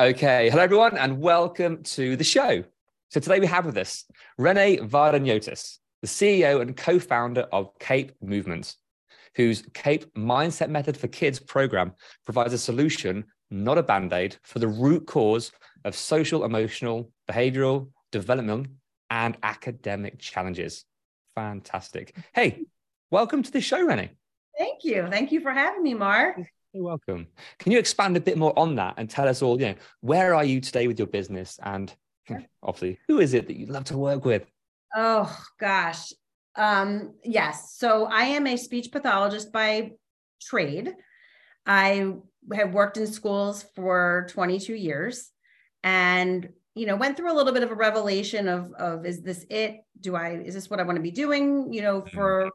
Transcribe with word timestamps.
Okay, 0.00 0.48
hello 0.48 0.62
everyone, 0.62 0.96
and 0.96 1.20
welcome 1.20 1.82
to 1.82 2.14
the 2.14 2.22
show. 2.22 2.62
So 3.08 3.18
today 3.18 3.40
we 3.40 3.48
have 3.48 3.66
with 3.66 3.76
us 3.76 4.04
Renee 4.38 4.76
Vardouniotis, 4.76 5.78
the 6.02 6.06
CEO 6.06 6.60
and 6.62 6.76
co-founder 6.76 7.48
of 7.50 7.76
Cape 7.80 8.12
Movement, 8.22 8.76
whose 9.34 9.64
Cape 9.74 10.04
Mindset 10.14 10.68
Method 10.68 10.96
for 10.96 11.08
Kids 11.08 11.40
program 11.40 11.94
provides 12.24 12.54
a 12.54 12.58
solution, 12.58 13.24
not 13.50 13.76
a 13.76 13.82
band-aid, 13.82 14.36
for 14.44 14.60
the 14.60 14.68
root 14.68 15.04
cause 15.08 15.50
of 15.84 15.96
social, 15.96 16.44
emotional, 16.44 17.10
behavioral, 17.28 17.88
developmental, 18.12 18.66
and 19.10 19.36
academic 19.42 20.20
challenges. 20.20 20.84
Fantastic. 21.34 22.14
Hey, 22.32 22.66
welcome 23.10 23.42
to 23.42 23.50
the 23.50 23.60
show, 23.60 23.82
Renee. 23.82 24.12
Thank 24.56 24.84
you. 24.84 25.08
Thank 25.10 25.32
you 25.32 25.40
for 25.40 25.50
having 25.50 25.82
me, 25.82 25.94
Mark. 25.94 26.38
You're 26.72 26.84
welcome. 26.84 27.26
Can 27.58 27.72
you 27.72 27.78
expand 27.78 28.16
a 28.16 28.20
bit 28.20 28.36
more 28.36 28.56
on 28.58 28.74
that 28.76 28.94
and 28.98 29.08
tell 29.08 29.26
us 29.26 29.42
all, 29.42 29.58
you 29.60 29.68
know, 29.68 29.74
where 30.00 30.34
are 30.34 30.44
you 30.44 30.60
today 30.60 30.86
with 30.86 30.98
your 30.98 31.08
business 31.08 31.58
and 31.62 31.94
obviously 32.62 32.98
who 33.08 33.20
is 33.20 33.32
it 33.32 33.46
that 33.46 33.56
you'd 33.56 33.70
love 33.70 33.84
to 33.84 33.96
work 33.96 34.24
with? 34.24 34.44
Oh 34.94 35.34
gosh. 35.58 36.12
Um, 36.56 37.14
yes. 37.24 37.74
So 37.76 38.06
I 38.06 38.24
am 38.24 38.46
a 38.46 38.56
speech 38.56 38.92
pathologist 38.92 39.50
by 39.52 39.92
trade. 40.42 40.94
I 41.64 42.14
have 42.52 42.72
worked 42.72 42.96
in 42.96 43.06
schools 43.06 43.64
for 43.74 44.26
22 44.30 44.74
years 44.74 45.30
and 45.84 46.48
you 46.74 46.86
know 46.86 46.96
went 46.96 47.16
through 47.16 47.32
a 47.32 47.34
little 47.34 47.52
bit 47.52 47.62
of 47.62 47.70
a 47.70 47.74
revelation 47.74 48.48
of 48.48 48.72
of 48.74 49.04
is 49.04 49.22
this 49.22 49.44
it 49.50 49.80
do 50.00 50.14
i 50.14 50.30
is 50.30 50.54
this 50.54 50.70
what 50.70 50.80
i 50.80 50.82
want 50.82 50.96
to 50.96 51.02
be 51.02 51.10
doing 51.10 51.72
you 51.72 51.82
know 51.82 52.00
for 52.00 52.50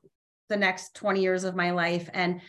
the 0.50 0.58
next 0.58 0.96
20 0.96 1.22
years 1.22 1.44
of 1.44 1.56
my 1.56 1.72
life 1.72 2.10
and 2.14 2.42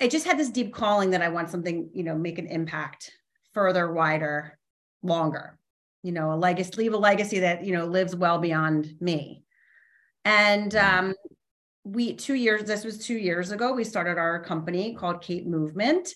I 0.00 0.08
just 0.08 0.26
had 0.26 0.38
this 0.38 0.50
deep 0.50 0.72
calling 0.72 1.10
that 1.10 1.22
I 1.22 1.28
want 1.28 1.50
something, 1.50 1.90
you 1.92 2.04
know, 2.04 2.16
make 2.16 2.38
an 2.38 2.46
impact 2.46 3.10
further, 3.52 3.92
wider, 3.92 4.58
longer, 5.02 5.58
you 6.02 6.12
know, 6.12 6.32
a 6.32 6.36
legacy, 6.36 6.72
leave 6.76 6.94
a 6.94 6.98
legacy 6.98 7.40
that, 7.40 7.64
you 7.64 7.72
know, 7.72 7.86
lives 7.86 8.14
well 8.14 8.38
beyond 8.38 8.94
me. 9.00 9.42
And 10.24 10.74
um, 10.76 11.14
we, 11.84 12.14
two 12.14 12.34
years, 12.34 12.64
this 12.64 12.84
was 12.84 12.98
two 12.98 13.16
years 13.16 13.50
ago, 13.50 13.72
we 13.72 13.82
started 13.82 14.18
our 14.18 14.42
company 14.44 14.94
called 14.94 15.22
Cape 15.22 15.46
Movement 15.46 16.08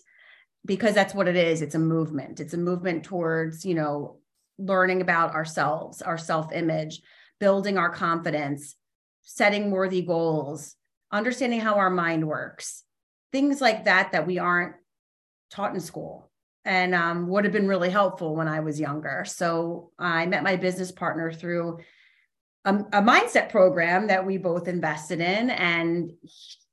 because 0.65 0.95
that's 0.95 1.15
what 1.15 1.27
it 1.27 1.37
is. 1.37 1.61
It's 1.61 1.75
a 1.75 1.81
movement. 1.81 2.39
It's 2.39 2.55
a 2.55 2.59
movement 2.59 3.05
towards, 3.05 3.65
you 3.65 3.75
know, 3.75 4.19
learning 4.59 5.01
about 5.01 5.35
ourselves, 5.35 6.03
our 6.03 6.19
self 6.19 6.53
image, 6.53 7.03
building 7.41 7.79
our 7.79 7.91
confidence, 7.91 8.77
setting 9.23 9.73
worthy 9.73 10.03
goals, 10.03 10.77
understanding 11.11 11.59
how 11.61 11.75
our 11.75 11.91
mind 11.91 12.29
works 12.29 12.85
things 13.33 13.61
like 13.61 13.85
that 13.85 14.13
that 14.13 14.27
we 14.27 14.39
aren't 14.39 14.75
taught 15.51 15.75
in 15.75 15.81
school 15.81 16.31
and 16.65 16.95
um, 16.95 17.27
would 17.29 17.45
have 17.45 17.53
been 17.53 17.67
really 17.67 17.91
helpful 17.91 18.37
when 18.37 18.49
I 18.49 18.61
was 18.61 18.79
younger. 18.79 19.25
So 19.27 19.91
I 19.99 20.27
met 20.27 20.45
my 20.45 20.57
business 20.57 20.93
partner 20.93 21.33
through 21.33 21.79
a, 22.65 22.75
a, 22.75 23.03
mindset 23.03 23.49
program 23.49 24.07
that 24.07 24.25
we 24.25 24.39
both 24.39 24.69
invested 24.69 25.21
in. 25.21 25.51
And 25.51 26.13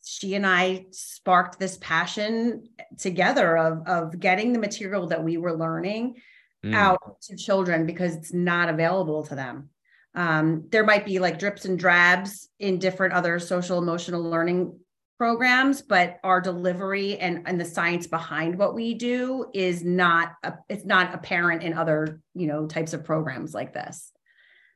she 0.05 0.35
and 0.35 0.45
I 0.45 0.85
sparked 0.91 1.59
this 1.59 1.77
passion 1.77 2.69
together 2.99 3.57
of, 3.57 3.87
of 3.87 4.19
getting 4.19 4.53
the 4.53 4.59
material 4.59 5.07
that 5.07 5.23
we 5.23 5.37
were 5.37 5.57
learning 5.57 6.15
mm. 6.63 6.75
out 6.75 7.21
to 7.23 7.35
children 7.35 7.87
because 7.87 8.15
it's 8.15 8.33
not 8.33 8.69
available 8.69 9.25
to 9.25 9.35
them. 9.35 9.69
Um, 10.13 10.65
there 10.69 10.83
might 10.83 11.05
be 11.05 11.19
like 11.19 11.39
drips 11.39 11.65
and 11.65 11.77
drabs 11.77 12.49
in 12.59 12.79
different 12.79 13.13
other 13.13 13.39
social 13.39 13.77
emotional 13.77 14.21
learning 14.21 14.77
programs 15.19 15.81
but 15.81 16.17
our 16.23 16.39
delivery 16.39 17.17
and, 17.17 17.43
and 17.45 17.59
the 17.59 17.65
science 17.65 18.07
behind 18.07 18.57
what 18.57 18.73
we 18.73 18.93
do 18.93 19.45
is 19.53 19.83
not 19.83 20.31
a, 20.43 20.53
it's 20.69 20.85
not 20.85 21.13
apparent 21.13 21.61
in 21.61 21.73
other 21.73 22.21
you 22.33 22.47
know 22.47 22.65
types 22.65 22.93
of 22.93 23.03
programs 23.03 23.53
like 23.53 23.73
this 23.73 24.13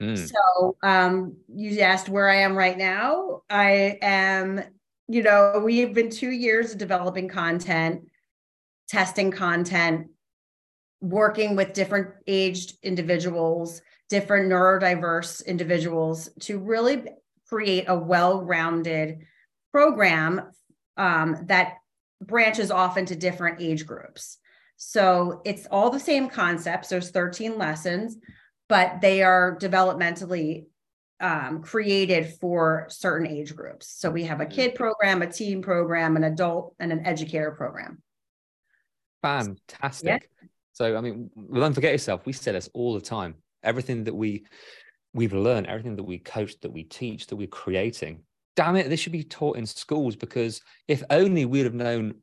mm. 0.01 0.17
so 0.17 0.75
um, 0.83 1.37
you 1.47 1.79
asked 1.79 2.09
where 2.09 2.29
i 2.29 2.35
am 2.35 2.57
right 2.57 2.77
now 2.77 3.41
i 3.49 3.97
am 4.01 4.61
you 5.07 5.23
know 5.23 5.61
we've 5.63 5.93
been 5.93 6.09
two 6.09 6.31
years 6.31 6.73
of 6.73 6.77
developing 6.77 7.29
content 7.29 8.01
testing 8.89 9.31
content 9.31 10.07
working 10.99 11.55
with 11.55 11.71
different 11.71 12.09
aged 12.27 12.73
individuals 12.83 13.81
different 14.09 14.51
neurodiverse 14.51 15.45
individuals 15.45 16.27
to 16.41 16.59
really 16.59 17.05
create 17.47 17.85
a 17.87 17.97
well-rounded 17.97 19.25
program 19.73 20.51
um, 20.95 21.37
that 21.47 21.73
branches 22.21 22.71
off 22.71 22.97
into 22.97 23.15
different 23.15 23.59
age 23.59 23.85
groups. 23.85 24.37
So 24.77 25.41
it's 25.45 25.65
all 25.71 25.89
the 25.89 25.99
same 25.99 26.29
concepts. 26.29 26.89
There's 26.89 27.09
13 27.09 27.57
lessons, 27.57 28.17
but 28.69 29.01
they 29.01 29.23
are 29.23 29.57
developmentally 29.59 30.65
um, 31.19 31.61
created 31.61 32.33
for 32.39 32.87
certain 32.89 33.27
age 33.27 33.55
groups. 33.55 33.87
So 33.87 34.09
we 34.09 34.23
have 34.23 34.41
a 34.41 34.45
kid 34.45 34.75
program, 34.75 35.21
a 35.21 35.27
teen 35.27 35.61
program, 35.61 36.15
an 36.17 36.23
adult, 36.23 36.75
and 36.79 36.91
an 36.91 37.05
educator 37.05 37.51
program. 37.51 38.01
Fantastic. 39.21 40.29
Yeah. 40.41 40.47
So 40.73 40.97
I 40.97 41.01
mean, 41.01 41.29
don't 41.53 41.73
forget 41.73 41.93
yourself. 41.93 42.25
We 42.25 42.33
say 42.33 42.51
this 42.51 42.69
all 42.73 42.93
the 42.93 43.01
time. 43.01 43.35
Everything 43.63 44.03
that 44.03 44.13
we 44.13 44.45
we've 45.13 45.33
learned, 45.33 45.67
everything 45.67 45.95
that 45.95 46.03
we 46.03 46.17
coach, 46.17 46.59
that 46.61 46.73
we 46.73 46.83
teach, 46.83 47.27
that 47.27 47.35
we're 47.35 47.47
creating, 47.47 48.23
damn 48.55 48.75
it, 48.75 48.89
this 48.89 48.99
should 48.99 49.11
be 49.11 49.23
taught 49.23 49.57
in 49.57 49.65
schools 49.65 50.15
because 50.15 50.61
if 50.87 51.03
only 51.09 51.45
we'd 51.45 51.65
have 51.65 51.73
known, 51.73 52.15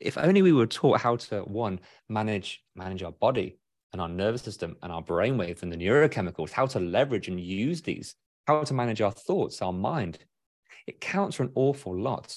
if 0.00 0.18
only 0.18 0.42
we 0.42 0.52
were 0.52 0.66
taught 0.66 1.00
how 1.00 1.16
to 1.16 1.40
one 1.40 1.80
manage 2.08 2.62
manage 2.74 3.02
our 3.02 3.12
body 3.12 3.58
and 3.92 4.00
our 4.00 4.08
nervous 4.08 4.42
system 4.42 4.76
and 4.82 4.92
our 4.92 5.02
brainwaves 5.02 5.62
and 5.62 5.72
the 5.72 5.76
neurochemicals, 5.76 6.50
how 6.50 6.66
to 6.66 6.80
leverage 6.80 7.28
and 7.28 7.40
use 7.40 7.82
these, 7.82 8.14
how 8.46 8.62
to 8.62 8.74
manage 8.74 9.00
our 9.00 9.12
thoughts, 9.12 9.62
our 9.62 9.72
mind. 9.72 10.18
It 10.86 11.00
counts 11.00 11.36
for 11.36 11.44
an 11.44 11.52
awful 11.54 11.98
lot. 11.98 12.36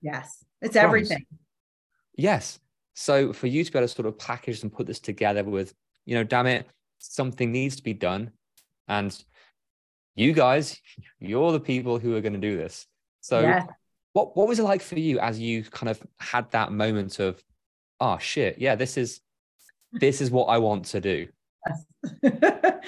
Yes, 0.00 0.44
it's 0.60 0.76
everything. 0.76 1.26
Yes. 2.16 2.58
So 2.94 3.32
for 3.32 3.46
you 3.46 3.62
to 3.62 3.70
be 3.70 3.78
able 3.78 3.86
to 3.86 3.94
sort 3.94 4.06
of 4.06 4.18
package 4.18 4.62
and 4.62 4.72
put 4.72 4.86
this 4.86 4.98
together 4.98 5.44
with, 5.44 5.72
you 6.04 6.16
know, 6.16 6.24
damn 6.24 6.46
it, 6.46 6.66
something 6.98 7.52
needs 7.52 7.76
to 7.76 7.82
be 7.82 7.94
done. 7.94 8.32
And 8.88 9.16
you 10.18 10.32
guys, 10.32 10.80
you're 11.20 11.52
the 11.52 11.60
people 11.60 11.98
who 11.98 12.16
are 12.16 12.20
going 12.20 12.32
to 12.32 12.38
do 12.38 12.56
this. 12.56 12.86
So, 13.20 13.40
yeah. 13.40 13.66
what 14.12 14.36
what 14.36 14.48
was 14.48 14.58
it 14.58 14.64
like 14.64 14.82
for 14.82 14.98
you 14.98 15.18
as 15.20 15.38
you 15.38 15.62
kind 15.62 15.88
of 15.88 16.02
had 16.18 16.50
that 16.50 16.72
moment 16.72 17.18
of, 17.20 17.42
oh 18.00 18.18
shit, 18.18 18.58
yeah, 18.58 18.74
this 18.74 18.96
is 18.96 19.20
this 19.92 20.20
is 20.20 20.30
what 20.30 20.46
I 20.46 20.58
want 20.58 20.86
to 20.86 21.00
do. 21.00 21.28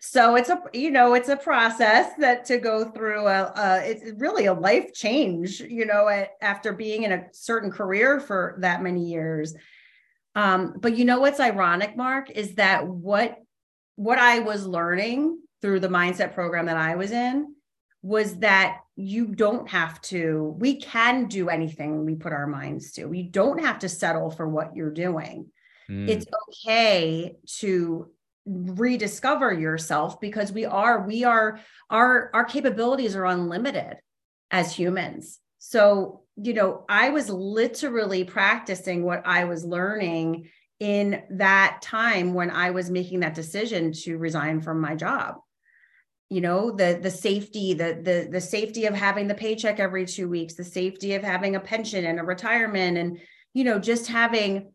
so 0.00 0.34
it's 0.34 0.48
a 0.48 0.60
you 0.72 0.90
know 0.90 1.14
it's 1.14 1.28
a 1.28 1.36
process 1.36 2.12
that 2.18 2.44
to 2.44 2.58
go 2.58 2.90
through 2.90 3.26
a, 3.26 3.82
it's 3.84 4.20
really 4.20 4.46
a 4.46 4.52
life 4.52 4.92
change 4.92 5.60
you 5.60 5.86
know 5.86 6.08
after 6.40 6.72
being 6.72 7.04
in 7.04 7.12
a 7.12 7.24
certain 7.32 7.70
career 7.70 8.18
for 8.20 8.56
that 8.58 8.82
many 8.82 9.04
years 9.04 9.54
um, 10.34 10.74
but 10.78 10.96
you 10.96 11.04
know 11.04 11.20
what's 11.20 11.40
ironic 11.40 11.96
mark 11.96 12.30
is 12.30 12.54
that 12.54 12.86
what 12.86 13.38
what 13.96 14.18
i 14.18 14.38
was 14.38 14.66
learning 14.66 15.38
through 15.62 15.80
the 15.80 15.88
mindset 15.88 16.34
program 16.34 16.66
that 16.66 16.76
I 16.76 16.96
was 16.96 17.12
in 17.12 17.54
was 18.02 18.38
that 18.38 18.80
you 18.96 19.28
don't 19.28 19.68
have 19.70 20.00
to, 20.02 20.56
we 20.58 20.80
can 20.80 21.26
do 21.28 21.48
anything 21.48 22.04
we 22.04 22.16
put 22.16 22.32
our 22.32 22.48
minds 22.48 22.92
to. 22.92 23.06
We 23.06 23.22
don't 23.22 23.64
have 23.64 23.78
to 23.78 23.88
settle 23.88 24.30
for 24.30 24.48
what 24.48 24.74
you're 24.74 24.90
doing. 24.90 25.46
Mm. 25.88 26.08
It's 26.08 26.26
okay 26.48 27.36
to 27.58 28.10
rediscover 28.44 29.52
yourself 29.52 30.20
because 30.20 30.50
we 30.50 30.64
are, 30.64 31.06
we 31.06 31.22
are, 31.22 31.60
our, 31.90 32.30
our 32.34 32.44
capabilities 32.44 33.14
are 33.14 33.26
unlimited 33.26 33.98
as 34.50 34.74
humans. 34.74 35.38
So, 35.58 36.22
you 36.36 36.54
know, 36.54 36.84
I 36.88 37.10
was 37.10 37.30
literally 37.30 38.24
practicing 38.24 39.04
what 39.04 39.22
I 39.24 39.44
was 39.44 39.64
learning 39.64 40.48
in 40.80 41.22
that 41.30 41.78
time 41.82 42.34
when 42.34 42.50
I 42.50 42.70
was 42.70 42.90
making 42.90 43.20
that 43.20 43.36
decision 43.36 43.92
to 43.92 44.18
resign 44.18 44.60
from 44.60 44.80
my 44.80 44.96
job 44.96 45.36
you 46.32 46.40
know 46.40 46.70
the 46.70 46.98
the 47.02 47.10
safety 47.10 47.74
the 47.74 48.00
the 48.02 48.28
the 48.30 48.40
safety 48.40 48.86
of 48.86 48.94
having 48.94 49.28
the 49.28 49.34
paycheck 49.34 49.78
every 49.78 50.06
2 50.06 50.28
weeks 50.28 50.54
the 50.54 50.64
safety 50.64 51.14
of 51.14 51.22
having 51.22 51.56
a 51.56 51.60
pension 51.60 52.06
and 52.06 52.18
a 52.18 52.22
retirement 52.22 52.96
and 52.96 53.18
you 53.52 53.64
know 53.64 53.78
just 53.78 54.06
having 54.06 54.72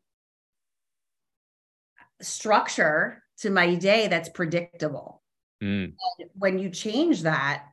structure 2.21 3.23
to 3.39 3.49
my 3.49 3.75
day 3.75 4.07
that's 4.07 4.29
predictable. 4.29 5.21
Mm. 5.63 5.93
when 6.35 6.59
you 6.59 6.69
change 6.69 7.23
that 7.23 7.63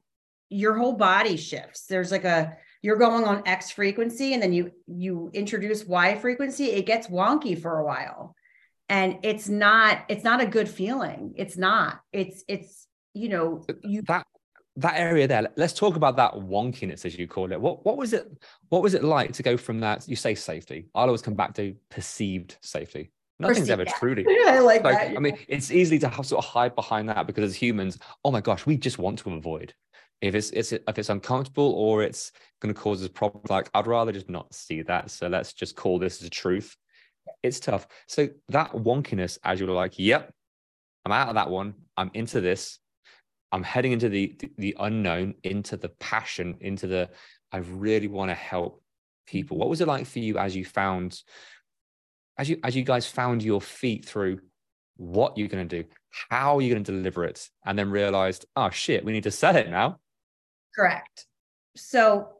your 0.48 0.74
whole 0.74 0.94
body 0.94 1.36
shifts. 1.36 1.84
There's 1.86 2.10
like 2.10 2.24
a 2.24 2.56
you're 2.80 2.96
going 2.96 3.24
on 3.24 3.46
x 3.46 3.70
frequency 3.70 4.32
and 4.32 4.42
then 4.42 4.54
you 4.54 4.70
you 4.86 5.30
introduce 5.34 5.84
y 5.84 6.16
frequency 6.16 6.70
it 6.70 6.86
gets 6.86 7.08
wonky 7.08 7.60
for 7.60 7.78
a 7.78 7.84
while. 7.84 8.34
And 8.88 9.18
it's 9.22 9.50
not 9.50 10.04
it's 10.08 10.24
not 10.24 10.40
a 10.40 10.46
good 10.46 10.68
feeling. 10.68 11.34
It's 11.36 11.58
not. 11.58 12.00
It's 12.12 12.44
it's 12.48 12.86
you 13.14 13.28
know 13.28 13.64
you 13.82 14.02
that 14.02 14.26
that 14.76 14.98
area 14.98 15.28
there 15.28 15.48
let's 15.56 15.72
talk 15.72 15.94
about 15.94 16.16
that 16.16 16.32
wonkiness 16.34 17.06
as 17.06 17.16
you 17.16 17.28
call 17.28 17.52
it. 17.52 17.60
What 17.60 17.84
what 17.84 17.96
was 17.96 18.12
it 18.12 18.26
what 18.70 18.82
was 18.82 18.94
it 18.94 19.04
like 19.04 19.32
to 19.34 19.42
go 19.42 19.56
from 19.56 19.80
that 19.80 20.08
you 20.08 20.16
say 20.16 20.34
safety 20.34 20.88
i'll 20.94 21.06
always 21.06 21.22
come 21.22 21.34
back 21.34 21.54
to 21.54 21.74
perceived 21.90 22.56
safety. 22.60 23.10
Nothing's 23.38 23.70
ever 23.70 23.84
truly 23.84 24.24
i 24.46 24.58
like, 24.60 24.84
like 24.84 24.98
that 24.98 25.16
i 25.16 25.20
mean 25.20 25.36
it's 25.48 25.70
easy 25.70 25.98
to 26.00 26.08
have, 26.08 26.26
sort 26.26 26.44
of 26.44 26.50
hide 26.50 26.74
behind 26.74 27.08
that 27.08 27.26
because 27.26 27.44
as 27.44 27.54
humans 27.54 27.98
oh 28.24 28.30
my 28.30 28.40
gosh 28.40 28.66
we 28.66 28.76
just 28.76 28.98
want 28.98 29.18
to 29.20 29.32
avoid. 29.32 29.72
If 30.20 30.34
it's, 30.34 30.50
it's 30.50 30.72
if 30.72 30.98
it's 30.98 31.10
uncomfortable 31.10 31.72
or 31.72 32.02
it's 32.02 32.32
going 32.60 32.74
to 32.74 32.80
cause 32.80 33.02
us 33.02 33.08
problems 33.08 33.50
like 33.50 33.68
i'd 33.74 33.86
rather 33.86 34.10
just 34.10 34.30
not 34.30 34.52
see 34.54 34.82
that. 34.82 35.10
So 35.10 35.28
let's 35.28 35.52
just 35.52 35.76
call 35.76 35.98
this 35.98 36.20
as 36.20 36.26
a 36.26 36.30
truth. 36.30 36.76
It's 37.42 37.60
tough. 37.60 37.86
So 38.08 38.28
that 38.48 38.72
wonkiness 38.72 39.38
as 39.44 39.60
you're 39.60 39.68
like 39.68 39.98
yep 39.98 40.32
i'm 41.04 41.12
out 41.12 41.28
of 41.28 41.34
that 41.36 41.50
one. 41.50 41.74
I'm 41.96 42.10
into 42.14 42.40
this 42.40 42.78
I'm 43.54 43.62
heading 43.62 43.92
into 43.92 44.08
the 44.08 44.36
the 44.58 44.76
unknown, 44.80 45.34
into 45.44 45.76
the 45.76 45.90
passion, 45.90 46.56
into 46.60 46.88
the 46.88 47.08
I 47.52 47.58
really 47.58 48.08
want 48.08 48.30
to 48.30 48.34
help 48.34 48.82
people. 49.28 49.56
What 49.56 49.68
was 49.68 49.80
it 49.80 49.86
like 49.86 50.06
for 50.06 50.18
you 50.18 50.38
as 50.38 50.56
you 50.56 50.64
found 50.64 51.22
as 52.36 52.50
you 52.50 52.58
as 52.64 52.74
you 52.74 52.82
guys 52.82 53.06
found 53.06 53.44
your 53.44 53.60
feet 53.60 54.04
through 54.04 54.40
what 54.96 55.38
you're 55.38 55.46
going 55.46 55.68
to 55.68 55.82
do, 55.82 55.88
how 56.30 56.58
you're 56.58 56.68
you 56.68 56.74
going 56.74 56.82
to 56.82 56.92
deliver 56.92 57.24
it, 57.24 57.48
and 57.64 57.78
then 57.78 57.92
realized, 57.92 58.44
oh 58.56 58.70
shit, 58.70 59.04
we 59.04 59.12
need 59.12 59.22
to 59.22 59.30
sell 59.30 59.54
it 59.54 59.70
now. 59.70 60.00
Correct. 60.74 61.26
So 61.76 62.30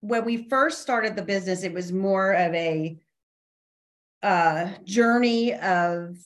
when 0.00 0.26
we 0.26 0.46
first 0.50 0.82
started 0.82 1.16
the 1.16 1.22
business, 1.22 1.62
it 1.62 1.72
was 1.72 1.90
more 1.90 2.32
of 2.32 2.54
a 2.54 2.98
uh, 4.22 4.68
journey 4.84 5.54
of 5.54 6.18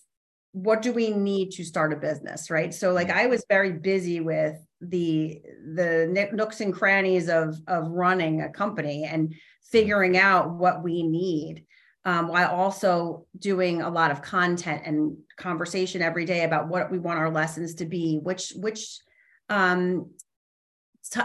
what 0.55 0.83
do 0.83 0.93
we 0.93 1.11
need 1.11 1.51
to 1.51 1.65
start 1.65 1.93
a 1.93 1.97
business 1.97 2.49
right? 2.49 2.73
So 2.73 2.93
like 2.93 3.09
mm-hmm. 3.09 3.19
i 3.19 3.27
was 3.27 3.45
very 3.49 3.73
busy 3.73 4.21
with 4.21 4.57
the 4.81 5.43
the 5.75 6.29
nooks 6.33 6.61
and 6.61 6.73
crannies 6.73 7.29
of 7.29 7.57
of 7.67 7.89
running 7.89 8.41
a 8.41 8.51
company 8.51 9.05
and 9.05 9.35
figuring 9.71 10.17
out 10.17 10.51
what 10.51 10.83
we 10.83 11.03
need 11.03 11.65
um, 12.05 12.29
while 12.29 12.51
also 12.51 13.27
doing 13.39 13.83
a 13.83 13.91
lot 13.91 14.11
of 14.11 14.23
content 14.23 14.83
and 14.85 15.17
conversation 15.37 16.03
every 16.03 16.25
day 16.25 16.45
about 16.45 16.69
what 16.69 16.91
we 16.91 16.99
want 16.99 17.19
our 17.19 17.31
lessons 17.31 17.75
to 17.75 17.85
be 17.85 18.19
which 18.23 18.53
which 18.57 19.01
um, 19.49 20.11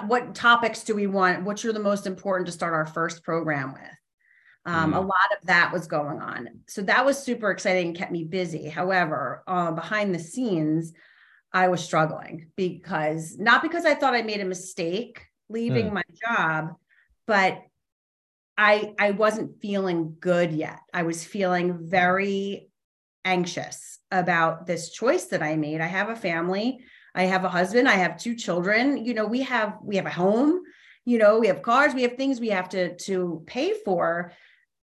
what 0.08 0.34
topics 0.34 0.84
do 0.84 0.96
we 0.96 1.06
want 1.06 1.46
which 1.46 1.66
are 1.66 1.74
the 1.74 1.80
most 1.80 2.08
important 2.08 2.48
to 2.48 2.52
start 2.52 2.74
our 2.74 2.88
first 2.88 3.24
program 3.24 3.74
with 3.74 3.99
um, 4.66 4.94
mm. 4.94 4.98
A 4.98 5.00
lot 5.00 5.32
of 5.40 5.48
that 5.48 5.72
was 5.72 5.88
going 5.88 6.22
on. 6.22 6.50
So 6.68 6.82
that 6.84 7.06
was 7.06 7.18
super 7.18 7.50
exciting, 7.52 7.88
and 7.88 7.98
kept 7.98 8.12
me 8.12 8.24
busy. 8.24 8.68
However, 8.68 9.44
uh, 9.48 9.72
behind 9.72 10.14
the 10.14 10.20
scenes, 10.20 10.94
I 11.54 11.70
was 11.70 11.84
struggling 11.84 12.48
because 12.56 13.38
not 13.40 13.62
because 13.62 13.86
I 13.86 13.96
thought 13.96 14.14
I 14.14 14.22
made 14.22 14.42
a 14.42 14.46
mistake 14.46 15.26
leaving 15.50 15.90
mm. 15.90 15.94
my 15.94 16.04
job, 16.28 16.76
but 17.26 17.62
I 18.58 18.94
I 19.00 19.12
wasn't 19.12 19.62
feeling 19.62 20.18
good 20.20 20.52
yet. 20.52 20.80
I 20.94 21.04
was 21.04 21.24
feeling 21.24 21.88
very 21.90 22.70
anxious 23.26 24.00
about 24.12 24.68
this 24.68 24.92
choice 24.92 25.26
that 25.26 25.42
I 25.42 25.56
made. 25.56 25.82
I 25.82 25.88
have 25.88 26.10
a 26.10 26.16
family, 26.16 26.80
I 27.16 27.24
have 27.24 27.46
a 27.46 27.50
husband, 27.50 27.88
I 27.88 27.94
have 27.94 28.20
two 28.20 28.36
children. 28.36 29.04
You 29.04 29.14
know, 29.14 29.26
we 29.26 29.42
have 29.44 29.78
we 29.82 29.96
have 29.96 30.06
a 30.06 30.12
home, 30.12 30.62
you 31.06 31.18
know, 31.18 31.40
we 31.40 31.48
have 31.48 31.62
cars, 31.62 31.96
we 31.96 32.04
have 32.04 32.18
things 32.18 32.40
we 32.40 32.50
have 32.50 32.70
to 32.70 32.96
to 32.98 33.44
pay 33.48 33.74
for 33.86 34.34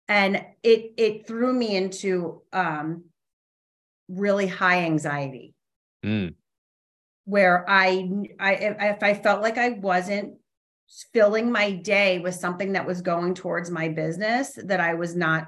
and 0.08 0.44
it 0.64 0.94
it 0.98 1.28
threw 1.28 1.54
me 1.54 1.76
into 1.76 2.42
um 2.52 3.06
really 4.10 4.48
high 4.48 4.84
anxiety 4.84 5.54
mm. 6.06 6.34
where 7.26 7.66
I, 7.68 8.10
I 8.40 8.54
if 8.54 9.04
i 9.04 9.14
felt 9.14 9.42
like 9.42 9.58
i 9.58 9.70
wasn't 9.70 10.36
filling 11.14 11.52
my 11.52 11.72
day 11.72 12.20
with 12.20 12.36
something 12.36 12.74
that 12.74 12.86
was 12.86 13.02
going 13.02 13.34
towards 13.34 13.72
my 13.72 13.88
business 13.88 14.58
that 14.66 14.80
i 14.80 14.94
was 14.94 15.16
not 15.16 15.48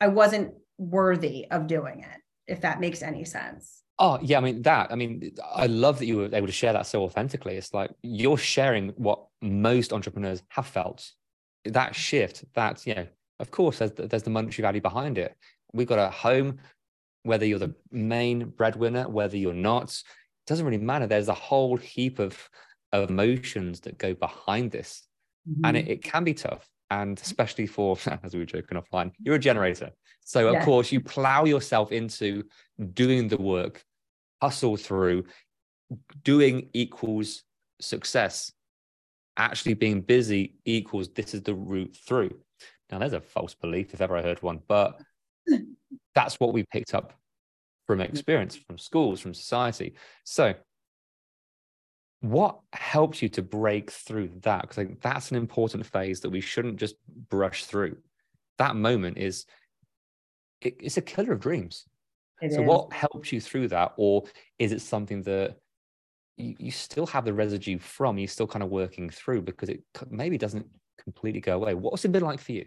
i 0.00 0.08
wasn't 0.08 0.54
worthy 0.78 1.46
of 1.50 1.66
doing 1.66 2.00
it 2.00 2.20
if 2.46 2.60
that 2.60 2.80
makes 2.80 3.02
any 3.02 3.24
sense 3.24 3.82
Oh, 3.98 4.18
yeah. 4.20 4.38
I 4.38 4.40
mean, 4.40 4.62
that, 4.62 4.90
I 4.90 4.96
mean, 4.96 5.36
I 5.54 5.66
love 5.66 6.00
that 6.00 6.06
you 6.06 6.16
were 6.16 6.34
able 6.34 6.48
to 6.48 6.52
share 6.52 6.72
that 6.72 6.86
so 6.86 7.04
authentically. 7.04 7.54
It's 7.54 7.72
like 7.72 7.92
you're 8.02 8.36
sharing 8.36 8.88
what 8.96 9.24
most 9.40 9.92
entrepreneurs 9.92 10.42
have 10.48 10.66
felt. 10.66 11.08
That 11.64 11.94
shift, 11.94 12.44
that, 12.54 12.84
you 12.86 12.96
know, 12.96 13.06
of 13.40 13.50
course 13.50 13.78
there's, 13.78 13.92
there's 13.92 14.22
the 14.22 14.30
monetary 14.30 14.62
value 14.62 14.80
behind 14.80 15.18
it. 15.18 15.36
We've 15.72 15.86
got 15.88 15.98
a 15.98 16.10
home 16.10 16.58
whether 17.22 17.46
you're 17.46 17.58
the 17.58 17.74
main 17.90 18.50
breadwinner 18.50 19.08
whether 19.08 19.36
you're 19.36 19.54
not 19.54 19.90
it 19.90 20.48
doesn't 20.48 20.66
really 20.66 20.78
matter. 20.78 21.06
There's 21.06 21.28
a 21.28 21.34
whole 21.34 21.76
heap 21.76 22.18
of, 22.18 22.36
of 22.92 23.08
emotions 23.08 23.80
that 23.80 23.98
go 23.98 24.14
behind 24.14 24.70
this. 24.70 25.02
Mm-hmm. 25.48 25.64
and 25.66 25.76
it, 25.76 25.88
it, 25.88 26.02
can 26.02 26.24
be 26.24 26.32
tough 26.32 26.66
and 26.90 27.20
especially 27.20 27.66
for 27.66 27.98
as 28.22 28.32
we 28.32 28.40
were 28.40 28.46
joking 28.46 28.80
offline 28.80 29.12
you're 29.20 29.34
a 29.34 29.38
generator. 29.38 29.90
So 30.24 30.48
of 30.48 30.54
yeah. 30.54 30.64
course 30.64 30.90
you 30.90 31.00
plow 31.00 31.44
yourself 31.44 31.92
into 31.92 32.44
doing 32.94 33.28
the 33.28 33.36
work 33.36 33.84
hustle 34.40 34.78
through 34.78 35.24
doing 36.22 36.68
equals 36.72 37.42
success. 37.80 38.52
Actually 39.36 39.74
being 39.74 40.00
busy 40.00 40.54
equals 40.64 41.08
this 41.12 41.34
is 41.34 41.42
the 41.42 41.54
route 41.54 41.96
through 42.06 42.30
now, 42.90 42.98
there's 42.98 43.12
a 43.12 43.20
false 43.20 43.54
belief 43.54 43.94
if 43.94 44.00
ever 44.00 44.16
I 44.16 44.22
heard 44.22 44.42
one, 44.42 44.60
but 44.68 45.00
that's 46.14 46.38
what 46.38 46.52
we 46.52 46.64
picked 46.64 46.94
up 46.94 47.12
from 47.86 48.00
experience, 48.00 48.56
from 48.56 48.78
schools, 48.78 49.20
from 49.20 49.34
society. 49.34 49.94
So, 50.24 50.54
what 52.20 52.60
helped 52.72 53.20
you 53.20 53.28
to 53.30 53.42
break 53.42 53.90
through 53.90 54.30
that? 54.42 54.62
Because 54.62 54.86
that's 55.02 55.30
an 55.30 55.36
important 55.36 55.84
phase 55.84 56.20
that 56.20 56.30
we 56.30 56.40
shouldn't 56.40 56.76
just 56.76 56.96
brush 57.28 57.64
through. 57.64 57.98
That 58.58 58.76
moment 58.76 59.18
is 59.18 59.44
it, 60.60 60.76
it's 60.80 60.96
a 60.96 61.02
killer 61.02 61.32
of 61.32 61.40
dreams. 61.40 61.86
It 62.40 62.52
so, 62.52 62.62
is. 62.62 62.66
what 62.66 62.92
helped 62.92 63.32
you 63.32 63.40
through 63.40 63.68
that, 63.68 63.92
or 63.96 64.24
is 64.58 64.72
it 64.72 64.80
something 64.80 65.22
that 65.22 65.56
you, 66.36 66.54
you 66.58 66.70
still 66.70 67.06
have 67.06 67.24
the 67.24 67.32
residue 67.32 67.78
from? 67.78 68.18
You're 68.18 68.28
still 68.28 68.46
kind 68.46 68.62
of 68.62 68.70
working 68.70 69.10
through 69.10 69.42
because 69.42 69.68
it 69.68 69.82
maybe 70.10 70.38
doesn't 70.38 70.66
completely 71.02 71.40
go 71.40 71.56
away. 71.56 71.74
What's 71.74 72.04
it 72.04 72.12
been 72.12 72.22
like 72.22 72.40
for 72.40 72.52
you? 72.52 72.66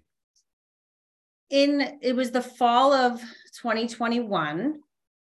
In 1.50 2.00
it 2.01 2.16
was 2.16 2.32
the 2.32 2.42
fall 2.42 2.94
of 2.94 3.22
2021, 3.62 4.80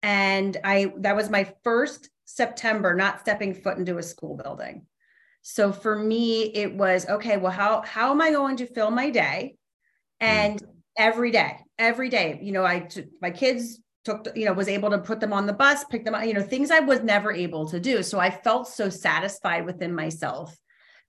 and 0.04 0.58
I 0.64 0.94
that 1.00 1.16
was 1.16 1.30
my 1.30 1.52
first 1.64 2.10
September 2.26 2.94
not 2.94 3.20
stepping 3.20 3.54
foot 3.54 3.78
into 3.78 3.98
a 3.98 4.04
school 4.04 4.38
building. 4.38 4.86
So 5.42 5.72
for 5.72 5.98
me, 5.98 6.44
it 6.44 6.74
was 6.76 7.08
okay. 7.08 7.38
Well, 7.38 7.52
how 7.52 7.82
how 7.82 8.12
am 8.12 8.22
I 8.22 8.32
going 8.32 8.58
to 8.58 8.66
fill 8.66 8.92
my 8.92 9.10
day? 9.10 9.56
And 10.20 10.62
mm. 10.62 10.68
every 10.98 11.32
day, 11.32 11.58
every 11.78 12.10
day, 12.10 12.40
you 12.42 12.52
know, 12.52 12.66
I 12.66 12.80
t- 12.80 13.06
my 13.22 13.32
kids 13.32 13.80
took, 14.04 14.28
you 14.36 14.46
know, 14.46 14.54
was 14.54 14.68
able 14.68 14.90
to 14.90 15.00
put 15.00 15.20
them 15.20 15.34
on 15.34 15.46
the 15.46 15.54
bus, 15.54 15.84
pick 15.86 16.06
them 16.06 16.16
up, 16.16 16.26
you 16.26 16.34
know, 16.34 16.42
things 16.42 16.72
I 16.72 16.80
was 16.80 17.02
never 17.02 17.32
able 17.32 17.68
to 17.68 17.80
do. 17.80 18.02
So 18.04 18.20
I 18.20 18.30
felt 18.30 18.68
so 18.68 18.90
satisfied 18.90 19.66
within 19.66 19.94
myself 19.94 20.58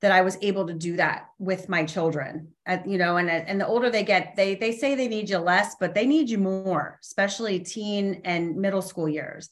that 0.01 0.13
I 0.13 0.21
was 0.21 0.39
able 0.43 0.67
to 0.67 0.75
do 0.75 0.97
that 0.97 1.27
with 1.39 1.69
my 1.69 1.85
children. 1.85 2.49
You 2.87 2.99
know, 2.99 3.17
and 3.17 3.31
and 3.31 3.61
the 3.61 3.67
older 3.67 3.91
they 3.91 4.05
get, 4.05 4.37
they 4.37 4.55
they 4.55 4.73
say 4.73 4.95
they 4.95 5.09
need 5.09 5.31
you 5.31 5.39
less, 5.39 5.77
but 5.79 5.95
they 5.95 6.07
need 6.07 6.31
you 6.31 6.39
more, 6.39 6.99
especially 7.03 7.61
teen 7.61 8.21
and 8.25 8.57
middle 8.57 8.83
school 8.83 9.09
years. 9.09 9.49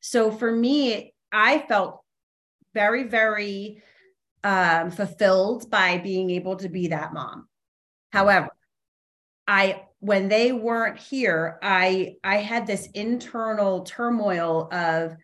So 0.00 0.30
for 0.30 0.50
me, 0.50 1.14
I 1.32 1.60
felt 1.60 2.02
very 2.74 3.04
very 3.04 3.82
um, 4.44 4.90
fulfilled 4.90 5.70
by 5.70 5.98
being 5.98 6.30
able 6.30 6.56
to 6.56 6.68
be 6.68 6.88
that 6.88 7.12
mom. 7.12 7.48
However, 8.12 8.48
I 9.46 9.82
when 10.00 10.28
they 10.28 10.52
weren't 10.52 10.98
here, 10.98 11.58
I 11.62 12.16
I 12.24 12.36
had 12.38 12.66
this 12.66 12.88
internal 12.94 13.82
turmoil 13.82 14.68
of 14.72 15.16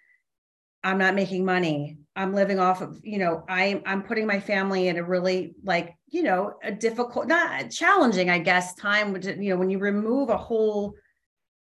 I'm 0.84 0.98
not 0.98 1.14
making 1.14 1.44
money. 1.44 1.98
I'm 2.18 2.34
living 2.34 2.58
off 2.58 2.80
of, 2.82 2.98
you 3.04 3.16
know, 3.18 3.44
I'm 3.48 3.80
I'm 3.86 4.02
putting 4.02 4.26
my 4.26 4.40
family 4.40 4.88
in 4.88 4.96
a 4.96 5.04
really 5.04 5.54
like, 5.62 5.94
you 6.08 6.24
know, 6.24 6.54
a 6.64 6.72
difficult, 6.72 7.28
not 7.28 7.70
challenging, 7.70 8.28
I 8.28 8.40
guess, 8.40 8.74
time, 8.74 9.14
you 9.22 9.50
know, 9.50 9.56
when 9.56 9.70
you 9.70 9.78
remove 9.78 10.28
a 10.28 10.36
whole 10.36 10.94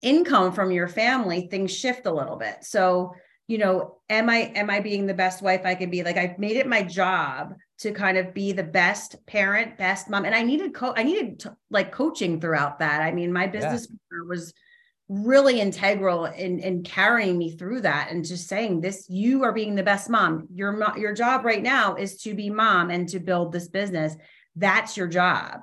income 0.01 0.53
from 0.53 0.71
your 0.71 0.89
family, 0.89 1.47
things 1.51 1.77
shift 1.77 2.07
a 2.07 2.11
little 2.13 2.37
bit. 2.37 2.65
So, 2.65 3.13
you 3.47 3.59
know, 3.59 3.99
am 4.09 4.31
I 4.31 4.51
am 4.55 4.71
I 4.71 4.81
being 4.81 5.05
the 5.05 5.13
best 5.13 5.43
wife 5.43 5.61
I 5.67 5.75
can 5.75 5.91
be? 5.91 6.03
Like 6.03 6.17
I've 6.17 6.39
made 6.39 6.57
it 6.57 6.67
my 6.67 6.83
job 6.83 7.53
to 7.81 7.93
kind 7.93 8.17
of 8.17 8.33
be 8.33 8.53
the 8.53 8.65
best 8.65 9.27
parent, 9.27 9.77
best 9.77 10.09
mom. 10.09 10.25
And 10.25 10.35
I 10.35 10.43
needed 10.43 10.73
co 10.73 10.95
I 10.97 11.03
needed 11.03 11.45
like 11.69 11.93
coaching 11.93 12.41
throughout 12.41 12.79
that. 12.79 13.03
I 13.03 13.13
mean, 13.13 13.31
my 13.31 13.47
business 13.47 13.89
yeah. 13.91 14.21
was 14.27 14.55
really 15.09 15.61
integral 15.61 16.25
in 16.25 16.59
in 16.59 16.83
carrying 16.83 17.39
me 17.39 17.53
through 17.53 17.81
that 17.81 18.11
and 18.11 18.25
just 18.25 18.49
saying 18.49 18.81
this 18.81 19.09
you 19.09 19.45
are 19.45 19.53
being 19.53 19.75
the 19.75 19.83
best 19.83 20.11
mom. 20.11 20.49
Your 20.53 20.77
your 20.99 21.15
job 21.15 21.45
right 21.45 21.63
now 21.63 21.95
is 21.95 22.21
to 22.23 22.35
be 22.35 22.51
mom 22.51 22.91
and 22.91 23.09
to 23.11 23.21
build 23.21 23.53
this 23.53 23.69
business. 23.69 24.17
That's 24.57 24.97
your 24.97 25.07
job. 25.07 25.61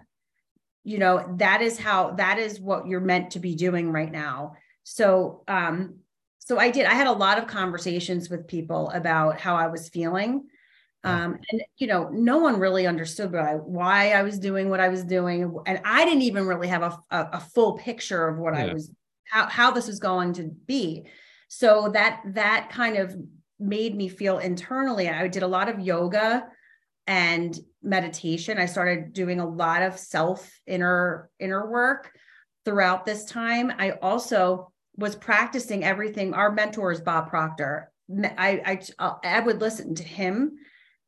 You 0.85 0.97
know 0.97 1.35
that 1.39 1.61
is 1.61 1.77
how 1.77 2.11
that 2.11 2.39
is 2.39 2.59
what 2.59 2.87
you're 2.87 3.01
meant 3.01 3.31
to 3.31 3.39
be 3.39 3.55
doing 3.55 3.91
right 3.91 4.11
now. 4.11 4.53
So 4.83 5.43
um 5.47 5.97
so 6.39 6.57
i 6.57 6.69
did 6.71 6.85
i 6.85 6.93
had 6.93 7.07
a 7.07 7.11
lot 7.11 7.37
of 7.37 7.47
conversations 7.47 8.29
with 8.29 8.47
people 8.47 8.89
about 8.91 9.39
how 9.39 9.55
i 9.55 9.67
was 9.67 9.89
feeling. 9.89 10.45
Um 11.03 11.37
and 11.51 11.61
you 11.77 11.87
know 11.87 12.07
no 12.07 12.37
one 12.37 12.59
really 12.61 12.87
understood 12.87 13.33
why 13.65 14.13
i 14.13 14.23
was 14.23 14.39
doing 14.39 14.69
what 14.69 14.79
i 14.79 14.87
was 14.87 15.03
doing. 15.03 15.53
And 15.65 15.81
i 15.83 16.05
didn't 16.05 16.21
even 16.21 16.45
really 16.45 16.69
have 16.69 16.83
a, 16.83 16.97
a, 17.11 17.29
a 17.33 17.39
full 17.41 17.73
picture 17.77 18.25
of 18.25 18.37
what 18.37 18.53
yeah. 18.53 18.67
i 18.67 18.73
was 18.73 18.89
how, 19.33 19.47
how 19.47 19.71
this 19.71 19.87
was 19.87 19.99
going 19.99 20.33
to 20.33 20.43
be 20.67 21.05
so 21.47 21.89
that 21.93 22.21
that 22.25 22.69
kind 22.71 22.97
of 22.97 23.15
made 23.59 23.95
me 23.95 24.07
feel 24.07 24.37
internally 24.37 25.09
i 25.09 25.27
did 25.27 25.43
a 25.43 25.47
lot 25.47 25.69
of 25.69 25.79
yoga 25.79 26.45
and 27.07 27.59
meditation. 27.81 28.57
I 28.57 28.65
started 28.65 29.13
doing 29.13 29.39
a 29.39 29.49
lot 29.49 29.81
of 29.81 29.99
self 29.99 30.49
inner 30.65 31.29
inner 31.39 31.69
work 31.69 32.11
throughout 32.65 33.05
this 33.05 33.25
time. 33.25 33.71
I 33.77 33.91
also 33.91 34.71
was 34.95 35.15
practicing 35.15 35.83
everything. 35.83 36.33
Our 36.33 36.51
mentor 36.51 36.91
is 36.91 37.01
Bob 37.01 37.29
Proctor. 37.29 37.91
I 38.09 38.81
I 38.99 39.17
I 39.23 39.39
would 39.39 39.59
listen 39.59 39.95
to 39.95 40.03
him 40.03 40.57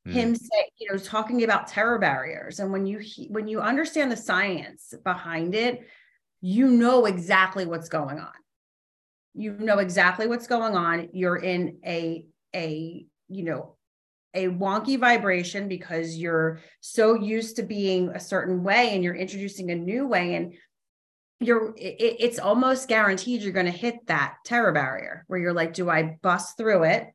mm. 0.07 0.11
him 0.11 0.35
say 0.35 0.69
you 0.77 0.91
know 0.91 0.97
talking 0.97 1.43
about 1.43 1.67
terror 1.67 1.99
barriers 1.99 2.59
and 2.59 2.71
when 2.71 2.85
you 2.85 3.01
when 3.29 3.47
you 3.47 3.59
understand 3.59 4.11
the 4.11 4.17
science 4.17 4.93
behind 5.03 5.55
it 5.55 5.85
you 6.45 6.67
know 6.67 7.07
exactly 7.07 7.65
what's 7.65 7.89
going 7.89 8.19
on. 8.19 8.31
You 9.33 9.53
know 9.53 9.79
exactly 9.79 10.27
what's 10.27 10.45
going 10.45 10.75
on. 10.75 11.09
You're 11.11 11.37
in 11.37 11.79
a 11.83 12.23
a 12.55 13.03
you 13.29 13.43
know 13.43 13.77
a 14.35 14.49
wonky 14.49 14.99
vibration 14.99 15.67
because 15.67 16.15
you're 16.15 16.59
so 16.81 17.15
used 17.15 17.55
to 17.55 17.63
being 17.63 18.09
a 18.09 18.19
certain 18.19 18.61
way 18.61 18.93
and 18.93 19.03
you're 19.03 19.15
introducing 19.15 19.71
a 19.71 19.75
new 19.75 20.05
way 20.05 20.35
and 20.35 20.53
you're 21.39 21.73
it, 21.77 22.17
it's 22.19 22.37
almost 22.37 22.87
guaranteed 22.87 23.41
you're 23.41 23.51
going 23.51 23.65
to 23.65 23.71
hit 23.71 24.05
that 24.05 24.35
terror 24.45 24.71
barrier 24.71 25.23
where 25.25 25.39
you're 25.39 25.51
like 25.51 25.73
do 25.73 25.89
i 25.89 26.15
bust 26.21 26.57
through 26.57 26.83
it? 26.83 27.07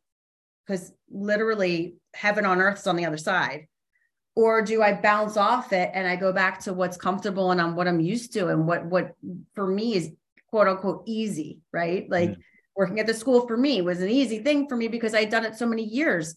Because 0.66 0.92
literally 1.08 1.94
heaven 2.14 2.44
on 2.44 2.60
earth 2.60 2.80
is 2.80 2.86
on 2.88 2.96
the 2.96 3.06
other 3.06 3.16
side 3.16 3.68
or 4.34 4.62
do 4.62 4.82
i 4.82 4.92
bounce 4.92 5.36
off 5.36 5.72
it 5.72 5.90
and 5.94 6.06
i 6.06 6.16
go 6.16 6.32
back 6.32 6.60
to 6.60 6.72
what's 6.72 6.96
comfortable 6.96 7.50
and 7.50 7.60
on 7.60 7.74
what 7.74 7.88
i'm 7.88 8.00
used 8.00 8.32
to 8.32 8.48
and 8.48 8.66
what 8.66 8.84
what 8.86 9.14
for 9.54 9.66
me 9.66 9.94
is 9.94 10.10
quote 10.48 10.68
unquote 10.68 11.02
easy 11.06 11.58
right 11.72 12.08
like 12.10 12.30
mm. 12.30 12.36
working 12.76 13.00
at 13.00 13.06
the 13.06 13.14
school 13.14 13.46
for 13.46 13.56
me 13.56 13.82
was 13.82 14.00
an 14.00 14.08
easy 14.08 14.38
thing 14.38 14.68
for 14.68 14.76
me 14.76 14.88
because 14.88 15.14
i'd 15.14 15.30
done 15.30 15.44
it 15.44 15.56
so 15.56 15.66
many 15.66 15.84
years 15.84 16.34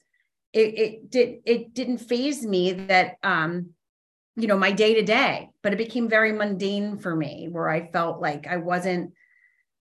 it, 0.53 0.77
it 0.77 1.09
did 1.09 1.39
it 1.45 1.73
didn't 1.73 1.97
phase 1.97 2.45
me 2.45 2.71
that 2.73 3.15
um 3.23 3.69
you 4.35 4.47
know 4.47 4.57
my 4.57 4.71
day 4.71 4.95
to 4.95 5.03
day 5.03 5.49
but 5.61 5.73
it 5.73 5.77
became 5.77 6.09
very 6.09 6.31
mundane 6.31 6.97
for 6.97 7.15
me 7.15 7.47
where 7.51 7.69
i 7.69 7.91
felt 7.91 8.21
like 8.21 8.47
i 8.47 8.57
wasn't 8.57 9.13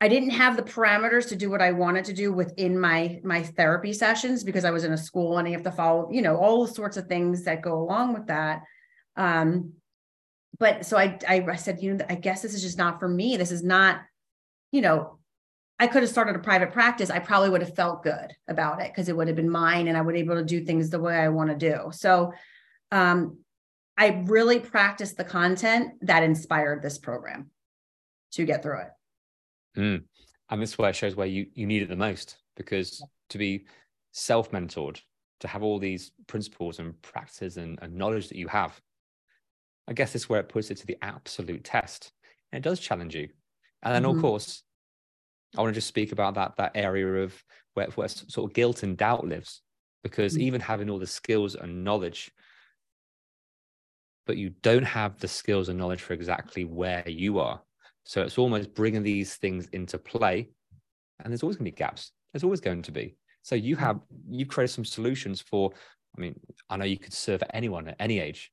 i 0.04 0.08
didn't 0.08 0.32
have 0.32 0.58
the 0.58 0.64
parameters 0.64 1.30
to 1.30 1.36
do 1.36 1.50
what 1.50 1.62
i 1.62 1.72
wanted 1.72 2.04
to 2.06 2.14
do 2.14 2.34
within 2.34 2.78
my 2.78 3.20
my 3.24 3.42
therapy 3.42 3.94
sessions 3.94 4.44
because 4.44 4.66
i 4.66 4.72
was 4.72 4.84
in 4.84 4.94
a 4.94 4.98
school 4.98 5.38
and 5.38 5.48
i 5.48 5.52
have 5.52 5.64
to 5.64 5.72
follow 5.72 6.10
you 6.12 6.22
know 6.22 6.36
all 6.36 6.68
sorts 6.68 6.98
of 6.98 7.08
things 7.08 7.44
that 7.44 7.62
go 7.62 7.80
along 7.80 8.14
with 8.14 8.28
that 8.28 8.62
um 9.16 9.72
but 10.60 10.86
so 10.86 10.98
i 10.98 11.18
i 11.28 11.56
said 11.56 11.82
you 11.82 11.94
know 11.94 12.06
i 12.10 12.16
guess 12.16 12.42
this 12.42 12.54
is 12.54 12.62
just 12.62 12.78
not 12.78 13.00
for 13.00 13.08
me 13.08 13.38
this 13.38 13.52
is 13.52 13.64
not 13.64 14.02
you 14.72 14.82
know 14.82 15.20
I 15.80 15.88
could 15.88 16.04
have 16.04 16.12
started 16.12 16.36
a 16.36 16.40
private 16.40 16.72
practice, 16.72 17.10
I 17.10 17.20
probably 17.20 17.50
would 17.50 17.62
have 17.62 17.76
felt 17.76 18.04
good 18.04 18.32
about 18.48 18.82
it 18.82 18.92
because 18.92 19.10
it 19.10 19.18
would 19.18 19.28
have 19.28 19.36
been 19.36 19.50
mine 19.50 19.90
and 19.90 19.98
I 19.98 20.02
would 20.02 20.14
be 20.14 20.20
able 20.20 20.36
to 20.36 20.46
do 20.46 20.64
things 20.64 20.90
the 20.90 21.00
way 21.00 21.16
I 21.16 21.28
want 21.28 21.50
to 21.50 21.58
do. 21.58 21.90
So 21.92 22.32
um, 22.92 23.40
I 23.98 24.24
really 24.26 24.60
practiced 24.60 25.18
the 25.18 25.26
content 25.26 25.96
that 26.02 26.24
inspired 26.24 26.82
this 26.82 27.00
program 27.00 27.50
to 28.34 28.46
get 28.46 28.64
through 28.64 28.82
it. 28.82 28.93
Mm. 29.78 30.04
And 30.50 30.62
this 30.62 30.72
is 30.72 30.78
where 30.78 30.90
it 30.90 30.96
shows 30.96 31.16
where 31.16 31.28
you, 31.28 31.48
you 31.54 31.66
need 31.66 31.82
it 31.82 31.90
the 31.90 31.96
most 31.96 32.38
because 32.56 33.04
to 33.30 33.38
be 33.38 33.66
self 34.12 34.52
mentored, 34.52 35.00
to 35.40 35.48
have 35.48 35.64
all 35.64 35.80
these 35.80 36.12
principles 36.28 36.80
and 36.80 37.00
practices 37.02 37.58
and, 37.58 37.80
and 37.82 37.96
knowledge 37.96 38.30
that 38.30 38.38
you 38.38 38.48
have, 38.48 38.80
I 39.88 39.94
guess 39.94 40.14
this 40.14 40.24
is 40.24 40.30
where 40.30 40.40
it 40.40 40.50
puts 40.50 40.72
it 40.72 40.78
to 40.78 40.86
the 40.86 40.98
absolute 41.02 41.64
test. 41.64 42.12
And 42.52 42.64
it 42.64 42.68
does 42.68 42.80
challenge 42.80 43.16
you. 43.16 43.30
And 43.82 43.94
then, 43.94 44.04
mm-hmm. 44.04 44.18
of 44.18 44.22
course, 44.22 44.64
I 45.58 45.62
want 45.62 45.74
to 45.74 45.78
just 45.78 45.88
speak 45.88 46.12
about 46.12 46.36
that 46.36 46.56
that 46.58 46.72
area 46.76 47.24
of 47.24 47.44
where, 47.74 47.88
where 47.88 48.08
sort 48.08 48.50
of 48.50 48.54
guilt 48.54 48.84
and 48.84 48.98
doubt 48.98 49.28
lives, 49.28 49.62
because 50.04 50.34
mm-hmm. 50.34 50.44
even 50.44 50.62
having 50.62 50.90
all 50.90 51.00
the 51.00 51.08
skills 51.08 51.56
and 51.56 51.84
knowledge, 51.84 52.32
but 54.26 54.38
you 54.38 54.52
don't 54.62 54.86
have 54.86 55.20
the 55.20 55.28
skills 55.28 55.70
and 55.70 55.78
knowledge 55.78 56.02
for 56.02 56.14
exactly 56.14 56.64
where 56.64 57.08
you 57.08 57.40
are. 57.40 57.62
So 58.04 58.22
it's 58.22 58.38
almost 58.38 58.74
bringing 58.74 59.04
these 59.04 59.36
things 59.36 59.68
into 59.74 59.98
play, 59.98 60.50
and 61.24 61.32
there's 61.32 61.44
always 61.44 61.58
going 61.58 61.66
to 61.66 61.72
be 61.72 61.76
gaps. 61.76 62.12
There's 62.32 62.44
always 62.44 62.62
going 62.62 62.82
to 62.84 62.92
be. 62.92 63.16
So 63.44 63.56
you 63.56 63.76
hmm. 63.76 63.84
have 63.84 64.00
you've 64.30 64.50
created 64.50 64.74
some 64.74 64.86
solutions 64.86 65.42
for. 65.42 65.72
I 66.16 66.22
mean, 66.22 66.40
I 66.70 66.78
know 66.78 66.86
you 66.86 67.00
could 67.00 67.14
serve 67.14 67.42
anyone 67.54 67.88
at 67.88 67.96
any 68.00 68.20
age. 68.20 68.52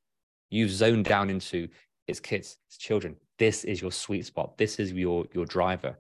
You've 0.49 0.71
zoned 0.71 1.05
down 1.05 1.29
into 1.29 1.69
it's 2.07 2.21
kids, 2.21 2.57
it's 2.69 2.79
children. 2.79 3.17
This 3.39 3.65
is 3.65 3.83
your 3.83 3.93
sweet 3.93 4.25
spot. 4.25 4.57
This 4.57 4.79
is 4.79 4.93
your 4.93 5.27
your 5.35 5.45
driver 5.45 5.97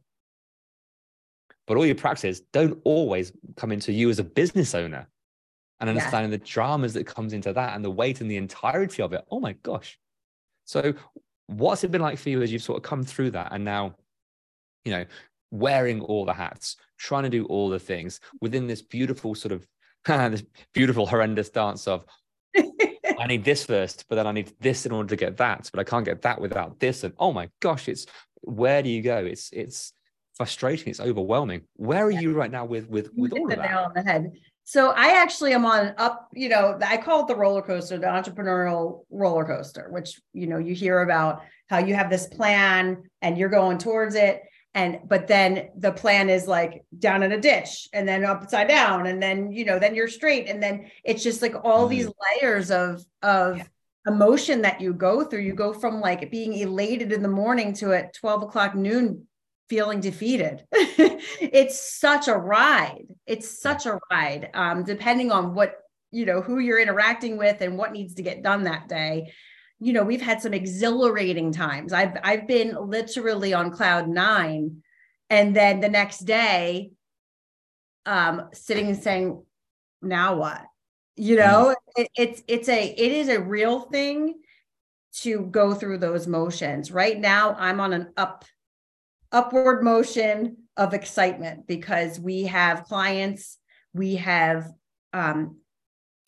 but 1.71 1.76
all 1.76 1.87
your 1.87 1.95
practices 1.95 2.40
don't 2.52 2.80
always 2.83 3.33
come 3.57 3.71
into 3.71 3.92
you 3.92 4.11
as 4.11 4.19
a 4.19 4.25
business 4.25 4.75
owner 4.75 5.09
and 5.78 5.88
understanding 5.88 6.33
yeah. 6.33 6.37
the 6.37 6.45
dramas 6.45 6.95
that 6.95 7.07
comes 7.07 7.33
into 7.33 7.52
that 7.52 7.76
and 7.76 7.85
the 7.85 7.90
weight 7.90 8.21
and 8.21 8.28
the 8.28 8.38
entirety 8.38 9.00
of 9.00 9.12
it. 9.12 9.25
Oh 9.30 9.38
my 9.38 9.52
gosh. 9.52 9.97
So 10.64 10.95
what's 11.50 11.85
it 11.85 11.90
been 11.90 12.00
like 12.00 12.19
for 12.19 12.30
you 12.30 12.42
as 12.42 12.52
you've 12.52 12.62
sort 12.62 12.78
of 12.78 12.83
come 12.83 13.02
through 13.02 13.33
that 13.33 13.52
and 13.52 13.64
now, 13.64 13.95
you 14.85 14.92
know, 14.92 15.04
wearing 15.50 16.00
all 16.00 16.25
the 16.25 16.33
hats, 16.33 16.76
trying 16.97 17.25
to 17.25 17.28
do 17.28 17.45
all 17.47 17.69
the 17.69 17.78
things 17.78 18.21
within 18.40 18.66
this 18.66 18.83
beautiful 18.83 19.35
sort 19.35 19.52
of 19.52 19.66
this 20.07 20.45
beautiful 20.73 21.07
horrendous 21.07 21.50
dance 21.50 21.87
of 21.87 22.04
I 23.19 23.26
need 23.26 23.45
this 23.45 23.66
first, 23.66 24.07
but 24.09 24.16
then 24.16 24.26
I 24.26 24.33
need 24.33 24.52
this 24.61 24.87
in 24.87 24.92
order 24.92 25.09
to 25.11 25.16
get 25.16 25.37
that, 25.37 25.69
but 25.71 25.78
I 25.78 25.85
can't 25.85 26.07
get 26.07 26.23
that 26.23 26.40
without 26.40 26.80
this. 26.80 27.04
And 27.04 27.12
oh 27.19 27.33
my 27.33 27.50
gosh, 27.61 27.87
it's 27.87 28.07
where 28.40 28.83
do 28.83 28.88
you 28.88 29.02
go? 29.02 29.19
It's 29.19 29.50
it's 29.52 29.92
frustrating. 30.35 30.88
It's 30.88 31.00
overwhelming. 31.00 31.62
Where 31.75 32.04
are 32.07 32.11
you 32.11 32.33
right 32.33 32.50
now 32.50 32.64
with 32.64 32.88
with 32.88 33.11
with 33.14 33.33
all 33.33 33.50
of 33.52 33.59
that? 33.59 33.75
On 33.75 33.92
the 33.95 34.02
head. 34.02 34.33
So 34.64 34.90
I 34.90 35.20
actually 35.20 35.52
am 35.52 35.64
on 35.64 35.94
up, 35.98 36.28
you 36.32 36.48
know, 36.48 36.78
I 36.80 36.96
call 36.96 37.22
it 37.22 37.28
the 37.28 37.34
roller 37.34 37.62
coaster, 37.62 37.98
the 37.98 38.06
entrepreneurial 38.06 39.04
roller 39.10 39.44
coaster, 39.44 39.88
which 39.90 40.20
you 40.32 40.46
know 40.46 40.58
you 40.58 40.74
hear 40.74 41.00
about 41.00 41.42
how 41.68 41.78
you 41.78 41.94
have 41.94 42.10
this 42.10 42.26
plan 42.28 43.02
and 43.20 43.36
you're 43.36 43.48
going 43.48 43.78
towards 43.78 44.14
it. 44.14 44.42
And 44.72 45.00
but 45.08 45.26
then 45.26 45.70
the 45.76 45.90
plan 45.90 46.30
is 46.30 46.46
like 46.46 46.84
down 46.96 47.24
in 47.24 47.32
a 47.32 47.40
ditch 47.40 47.88
and 47.92 48.06
then 48.06 48.24
upside 48.24 48.68
down, 48.68 49.06
and 49.06 49.20
then 49.20 49.50
you 49.50 49.64
know, 49.64 49.80
then 49.80 49.96
you're 49.96 50.08
straight. 50.08 50.48
And 50.48 50.62
then 50.62 50.90
it's 51.02 51.24
just 51.24 51.42
like 51.42 51.54
all 51.64 51.88
mm-hmm. 51.88 51.90
these 51.90 52.12
layers 52.40 52.70
of 52.70 53.04
of 53.22 53.58
yeah 53.58 53.64
emotion 54.06 54.62
that 54.62 54.80
you 54.80 54.92
go 54.92 55.24
through. 55.24 55.40
You 55.40 55.54
go 55.54 55.72
from 55.72 56.00
like 56.00 56.30
being 56.30 56.54
elated 56.54 57.12
in 57.12 57.22
the 57.22 57.28
morning 57.28 57.72
to 57.74 57.92
at 57.92 58.14
12 58.14 58.44
o'clock 58.44 58.74
noon 58.74 59.26
feeling 59.70 60.00
defeated. 60.00 60.64
it's 60.72 61.98
such 61.98 62.26
a 62.26 62.34
ride. 62.34 63.06
It's 63.26 63.62
such 63.62 63.86
a 63.86 64.00
ride, 64.10 64.50
um, 64.52 64.82
depending 64.82 65.30
on 65.30 65.54
what, 65.54 65.76
you 66.10 66.26
know, 66.26 66.42
who 66.42 66.58
you're 66.58 66.80
interacting 66.80 67.38
with 67.38 67.60
and 67.60 67.78
what 67.78 67.92
needs 67.92 68.14
to 68.14 68.22
get 68.22 68.42
done 68.42 68.64
that 68.64 68.88
day. 68.88 69.32
You 69.78 69.92
know, 69.92 70.02
we've 70.02 70.20
had 70.20 70.42
some 70.42 70.52
exhilarating 70.52 71.52
times. 71.52 71.92
I've 71.92 72.18
I've 72.22 72.46
been 72.46 72.76
literally 72.78 73.54
on 73.54 73.70
cloud 73.70 74.08
nine. 74.08 74.82
And 75.30 75.54
then 75.54 75.80
the 75.80 75.88
next 75.88 76.18
day, 76.20 76.90
um, 78.04 78.48
sitting 78.52 78.88
and 78.88 79.00
saying, 79.00 79.42
now 80.02 80.34
what? 80.34 80.62
You 81.16 81.36
know, 81.36 81.76
it, 81.96 82.08
it's 82.16 82.42
it's 82.48 82.68
a 82.68 82.88
it 82.88 83.12
is 83.12 83.28
a 83.28 83.40
real 83.40 83.82
thing 83.82 84.40
to 85.20 85.46
go 85.46 85.74
through 85.74 85.98
those 85.98 86.26
motions. 86.26 86.90
Right 86.90 87.18
now, 87.18 87.54
I'm 87.58 87.80
on 87.80 87.92
an 87.92 88.12
up 88.16 88.44
upward 89.32 89.82
motion 89.82 90.56
of 90.76 90.94
excitement 90.94 91.66
because 91.66 92.18
we 92.18 92.44
have 92.44 92.84
clients, 92.84 93.58
we 93.92 94.16
have 94.16 94.70
um, 95.12 95.56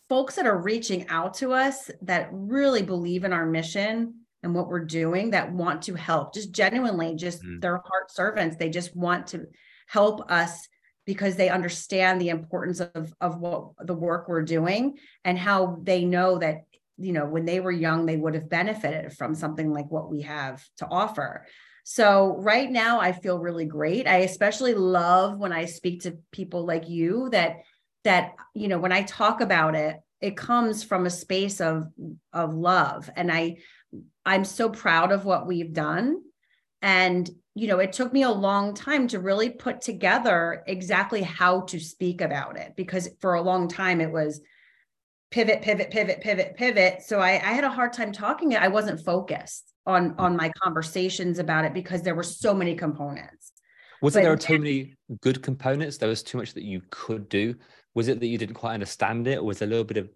folks 0.09 0.35
that 0.35 0.45
are 0.45 0.61
reaching 0.61 1.07
out 1.07 1.33
to 1.35 1.53
us 1.53 1.89
that 2.01 2.29
really 2.31 2.83
believe 2.83 3.23
in 3.23 3.33
our 3.33 3.45
mission 3.45 4.13
and 4.43 4.53
what 4.53 4.67
we're 4.67 4.85
doing 4.85 5.31
that 5.31 5.51
want 5.51 5.81
to 5.83 5.95
help 5.95 6.33
just 6.33 6.51
genuinely 6.51 7.15
just 7.15 7.41
mm. 7.43 7.61
their 7.61 7.77
heart 7.77 8.11
servants 8.11 8.57
they 8.57 8.69
just 8.69 8.95
want 8.95 9.25
to 9.27 9.45
help 9.87 10.29
us 10.29 10.67
because 11.05 11.35
they 11.35 11.49
understand 11.49 12.19
the 12.19 12.29
importance 12.29 12.79
of 12.79 13.13
of 13.21 13.39
what 13.39 13.69
the 13.85 13.93
work 13.93 14.27
we're 14.27 14.43
doing 14.43 14.97
and 15.23 15.39
how 15.39 15.77
they 15.81 16.03
know 16.03 16.37
that 16.37 16.57
you 16.97 17.13
know 17.13 17.25
when 17.25 17.45
they 17.45 17.59
were 17.59 17.71
young 17.71 18.05
they 18.05 18.17
would 18.17 18.35
have 18.35 18.49
benefited 18.49 19.13
from 19.13 19.33
something 19.33 19.71
like 19.71 19.89
what 19.89 20.11
we 20.11 20.21
have 20.21 20.63
to 20.77 20.85
offer 20.85 21.45
so 21.83 22.37
right 22.39 22.71
now 22.71 22.99
i 22.99 23.11
feel 23.11 23.39
really 23.39 23.65
great. 23.65 24.07
I 24.07 24.17
especially 24.17 24.73
love 24.73 25.37
when 25.37 25.51
i 25.51 25.65
speak 25.65 26.01
to 26.03 26.17
people 26.31 26.65
like 26.65 26.89
you 26.89 27.29
that 27.31 27.57
that 28.03 28.35
you 28.53 28.67
know 28.67 28.79
when 28.79 28.91
i 28.91 29.03
talk 29.03 29.41
about 29.41 29.75
it 29.75 29.99
it 30.21 30.37
comes 30.37 30.83
from 30.83 31.05
a 31.05 31.09
space 31.09 31.59
of 31.59 31.87
of 32.31 32.53
love. 32.53 33.09
And 33.15 33.31
i 33.31 33.57
i'm 34.25 34.45
so 34.45 34.69
proud 34.69 35.11
of 35.11 35.25
what 35.25 35.47
we've 35.47 35.73
done. 35.73 36.21
And 36.81 37.29
you 37.55 37.67
know 37.67 37.79
it 37.79 37.93
took 37.93 38.11
me 38.11 38.23
a 38.23 38.31
long 38.31 38.73
time 38.73 39.07
to 39.09 39.19
really 39.19 39.49
put 39.49 39.81
together 39.81 40.63
exactly 40.67 41.21
how 41.21 41.61
to 41.61 41.79
speak 41.79 42.21
about 42.21 42.57
it 42.57 42.73
because 42.75 43.09
for 43.19 43.35
a 43.35 43.41
long 43.41 43.67
time 43.67 44.01
it 44.01 44.11
was 44.11 44.41
pivot 45.33 45.63
pivot 45.63 45.89
pivot 45.89 46.21
pivot 46.21 46.55
pivot. 46.55 47.01
So 47.01 47.19
i, 47.19 47.31
I 47.31 47.53
had 47.57 47.63
a 47.63 47.69
hard 47.69 47.91
time 47.91 48.11
talking 48.11 48.51
it. 48.51 48.61
I 48.61 48.67
wasn't 48.67 49.03
focused 49.03 49.73
on 49.85 50.11
hmm. 50.11 50.19
on 50.19 50.37
my 50.37 50.51
conversations 50.63 51.39
about 51.39 51.65
it 51.65 51.73
because 51.73 52.03
there 52.03 52.15
were 52.15 52.23
so 52.23 52.53
many 52.53 52.75
components. 52.75 53.51
Was 54.01 54.13
but, 54.13 54.19
it 54.19 54.21
there 54.23 54.31
were 54.31 54.37
too 54.37 54.59
many 54.59 54.95
good 55.21 55.41
components? 55.41 55.97
There 55.97 56.09
was 56.09 56.21
too 56.21 56.37
much 56.37 56.53
that 56.53 56.63
you 56.63 56.81
could 56.91 57.29
do. 57.29 57.55
Was 57.95 58.07
it 58.09 58.19
that 58.19 58.27
you 58.27 58.37
didn't 58.37 58.55
quite 58.55 58.75
understand 58.75 59.27
it? 59.27 59.39
Or 59.39 59.45
was 59.45 59.59
there 59.59 59.67
a 59.67 59.69
little 59.69 59.83
bit 59.85 59.97
of 59.97 60.09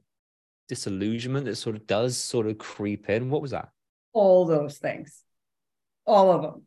disillusionment 0.67 1.45
that 1.45 1.55
sort 1.55 1.75
of 1.75 1.88
does 1.88 2.15
sort 2.17 2.47
of 2.47 2.57
creep 2.59 3.09
in? 3.09 3.29
What 3.31 3.41
was 3.41 3.51
that? 3.51 3.69
All 4.13 4.45
those 4.45 4.77
things. 4.77 5.24
All 6.05 6.31
of 6.31 6.41
them 6.43 6.63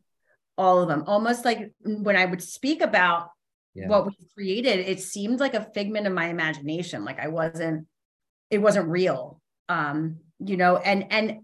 all 0.57 0.81
of 0.81 0.89
them 0.89 1.03
almost 1.07 1.45
like 1.45 1.71
when 1.81 2.17
i 2.17 2.25
would 2.25 2.43
speak 2.43 2.81
about 2.81 3.29
yeah. 3.73 3.87
what 3.87 4.05
we 4.05 4.11
created 4.35 4.79
it 4.79 4.99
seemed 4.99 5.39
like 5.39 5.53
a 5.53 5.63
figment 5.73 6.05
of 6.05 6.13
my 6.13 6.27
imagination. 6.27 7.05
Like 7.05 7.19
i 7.19 7.29
wasn't 7.29 7.87
it 8.51 8.59
wasn't 8.59 8.87
real 8.87 9.41
um 9.69 10.17
you 10.39 10.57
know 10.57 10.77
and 10.77 11.11
and 11.11 11.39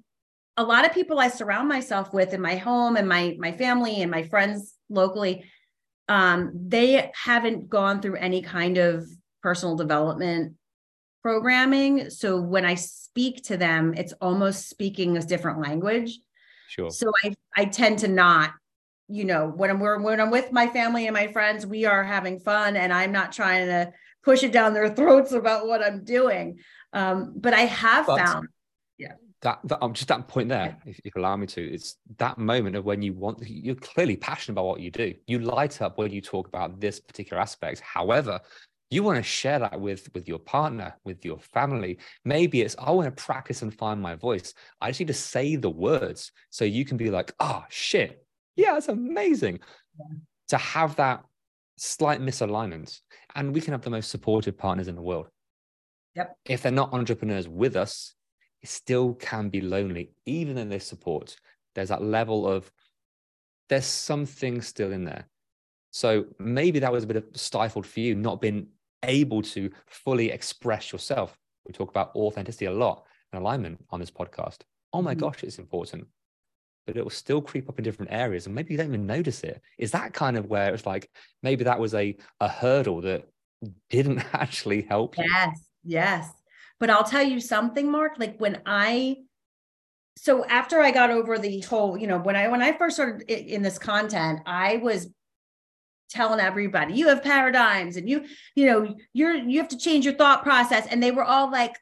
a 0.58 0.64
lot 0.64 0.86
of 0.86 0.94
people 0.94 1.20
i 1.20 1.28
surround 1.28 1.68
myself 1.68 2.14
with 2.14 2.34
in 2.34 2.42
my 2.42 2.56
home 2.56 2.96
and 2.96 3.08
my 3.08 3.36
my 3.40 3.52
family 3.52 4.02
and 4.02 4.12
my 4.12 4.24
friends 4.24 4.76
locally 4.90 5.44
um 6.10 6.52
they 6.54 7.12
haven't 7.16 7.70
gone 7.70 8.02
through 8.02 8.16
any 8.16 8.42
kind 8.42 8.78
of 8.78 9.08
personal 9.42 9.76
development 9.76 10.54
programming. 11.28 12.10
So 12.10 12.40
when 12.40 12.64
I 12.64 12.76
speak 12.76 13.44
to 13.48 13.58
them, 13.58 13.94
it's 13.98 14.14
almost 14.22 14.70
speaking 14.70 15.18
a 15.18 15.22
different 15.22 15.60
language. 15.60 16.18
Sure. 16.70 16.90
So 16.90 17.12
I 17.22 17.36
I 17.54 17.66
tend 17.66 18.00
to 18.00 18.08
not, 18.08 18.54
you 19.10 19.26
know, 19.26 19.48
when 19.48 19.70
I'm 19.70 19.80
when 20.04 20.22
I'm 20.22 20.32
with 20.32 20.54
my 20.54 20.68
family 20.68 21.06
and 21.06 21.14
my 21.14 21.28
friends, 21.28 21.66
we 21.66 21.84
are 21.84 22.02
having 22.02 22.40
fun, 22.40 22.78
and 22.78 22.94
I'm 22.94 23.12
not 23.12 23.34
trying 23.34 23.66
to 23.68 23.92
push 24.24 24.42
it 24.44 24.54
down 24.54 24.74
their 24.74 24.90
throats 24.98 25.34
about 25.34 25.68
what 25.68 25.84
I'm 25.84 26.06
doing. 26.06 26.60
Um, 26.98 27.34
but 27.36 27.54
I 27.54 27.62
have 27.62 28.08
but 28.08 28.20
found, 28.20 28.48
yeah. 28.98 29.14
That, 29.44 29.60
that 29.66 29.84
um, 29.84 29.94
just 29.94 30.08
that 30.08 30.28
point 30.28 30.50
there, 30.50 30.78
if, 30.86 31.00
if 31.00 31.16
you 31.16 31.22
allow 31.22 31.36
me 31.36 31.46
to, 31.48 31.62
it's 31.62 31.98
that 32.18 32.40
moment 32.40 32.76
of 32.76 32.86
when 32.86 33.04
you 33.04 33.14
want, 33.14 33.40
you're 33.48 33.76
clearly 33.76 34.18
passionate 34.18 34.54
about 34.54 34.66
what 34.66 34.80
you 34.80 34.90
do. 34.90 35.14
You 35.28 35.40
light 35.40 35.82
up 35.82 36.00
when 36.00 36.12
you 36.12 36.22
talk 36.22 36.48
about 36.48 36.80
this 36.80 37.00
particular 37.00 37.40
aspect. 37.40 37.82
However, 37.82 38.42
you 38.90 39.04
want 39.04 39.18
to 39.18 39.24
share 39.24 39.60
that 39.60 39.80
with 39.80 40.10
with 40.14 40.28
your 40.28 40.40
partner 40.40 40.96
with 41.04 41.26
your 41.26 41.38
family 41.40 41.98
maybe 42.24 42.62
it's 42.62 42.76
i 42.80 42.90
want 42.90 43.06
to 43.06 43.24
practice 43.24 43.62
and 43.62 43.74
find 43.74 44.02
my 44.02 44.16
voice 44.16 44.54
i 44.80 44.90
just 44.90 45.02
need 45.02 45.08
to 45.08 45.14
say 45.14 45.58
the 45.58 45.70
words 45.70 46.32
so 46.52 46.64
you 46.64 46.86
can 46.86 46.96
be 46.96 47.10
like 47.10 47.34
oh 47.42 47.64
shit 47.70 48.26
yeah 48.56 48.78
it's 48.78 48.88
amazing 48.88 49.60
yeah. 50.00 50.18
to 50.48 50.58
have 50.58 50.96
that 50.96 51.22
slight 51.76 52.22
misalignment 52.22 53.02
and 53.36 53.54
we 53.54 53.60
can 53.60 53.74
have 53.74 53.82
the 53.82 53.90
most 53.90 54.10
supportive 54.10 54.58
partners 54.58 54.88
in 54.88 54.96
the 54.96 55.02
world 55.02 55.28
yep 56.18 56.36
if 56.46 56.62
they're 56.62 56.72
not 56.72 56.94
entrepreneurs 56.94 57.48
with 57.48 57.76
us 57.76 58.14
it 58.62 58.70
still 58.70 59.14
can 59.14 59.50
be 59.50 59.62
lonely 59.62 60.12
even 60.26 60.58
in 60.58 60.68
this 60.68 60.86
support 60.86 61.38
there's 61.76 61.90
that 61.90 62.04
level 62.04 62.48
of 62.48 62.70
there's 63.70 63.86
something 63.86 64.62
still 64.62 64.92
in 64.92 65.06
there 65.06 65.28
so 65.98 66.26
maybe 66.38 66.78
that 66.80 66.92
was 66.92 67.04
a 67.04 67.08
bit 67.08 67.18
of 67.18 67.26
stifled 67.34 67.86
for 67.86 68.00
you, 68.02 68.14
not 68.14 68.40
being 68.40 68.68
able 69.02 69.42
to 69.42 69.72
fully 69.88 70.32
express 70.32 70.92
yourself. 70.92 71.38
We 71.66 71.74
talk 71.74 71.90
about 71.90 72.16
authenticity 72.16 72.66
a 72.66 72.72
lot 72.72 73.04
and 73.32 73.42
alignment 73.42 73.84
on 73.90 74.00
this 74.00 74.12
podcast. 74.12 74.60
Oh 74.94 75.02
my 75.02 75.14
mm-hmm. 75.14 75.22
gosh, 75.22 75.44
it's 75.44 75.58
important. 75.58 76.06
But 76.86 76.98
it 76.98 77.04
will 77.04 77.10
still 77.10 77.42
creep 77.42 77.68
up 77.68 77.80
in 77.80 77.84
different 77.84 78.12
areas 78.12 78.46
and 78.46 78.54
maybe 78.54 78.74
you 78.74 78.78
don't 78.78 78.90
even 78.90 79.08
notice 79.08 79.44
it. 79.44 79.60
Is 79.80 79.90
that 79.92 80.14
kind 80.14 80.38
of 80.38 80.46
where 80.46 80.74
it's 80.74 80.86
like 80.86 81.10
maybe 81.44 81.64
that 81.64 81.80
was 81.80 81.96
a, 81.96 82.16
a 82.40 82.48
hurdle 82.48 83.02
that 83.02 83.28
didn't 83.90 84.20
actually 84.34 84.84
help 84.84 85.18
you? 85.18 85.26
Yes, 85.28 85.67
yes. 85.88 86.32
But 86.80 86.90
I'll 86.90 87.04
tell 87.04 87.24
you 87.24 87.40
something, 87.40 87.90
Mark. 87.90 88.14
Like 88.18 88.38
when 88.38 88.62
I 88.66 89.18
so 90.18 90.46
after 90.46 90.82
I 90.82 90.92
got 90.92 91.12
over 91.12 91.38
the 91.38 91.62
whole, 91.62 91.98
you 91.98 92.08
know, 92.08 92.18
when 92.18 92.36
I 92.36 92.48
when 92.48 92.62
I 92.62 92.78
first 92.78 92.98
started 92.98 93.30
in 93.30 93.62
this 93.62 93.80
content, 93.80 94.42
I 94.46 94.78
was 94.78 95.10
telling 96.10 96.40
everybody 96.40 96.94
you 96.94 97.08
have 97.10 97.22
paradigms 97.22 97.98
and 97.98 98.10
you 98.10 98.24
you 98.56 98.66
know 98.66 98.96
you're 99.14 99.36
you 99.36 99.60
have 99.60 99.68
to 99.68 99.78
change 99.78 100.06
your 100.06 100.14
thought 100.14 100.42
process 100.42 100.88
and 100.88 101.04
they 101.04 101.12
were 101.12 101.24
all 101.24 101.52
like 101.52 101.78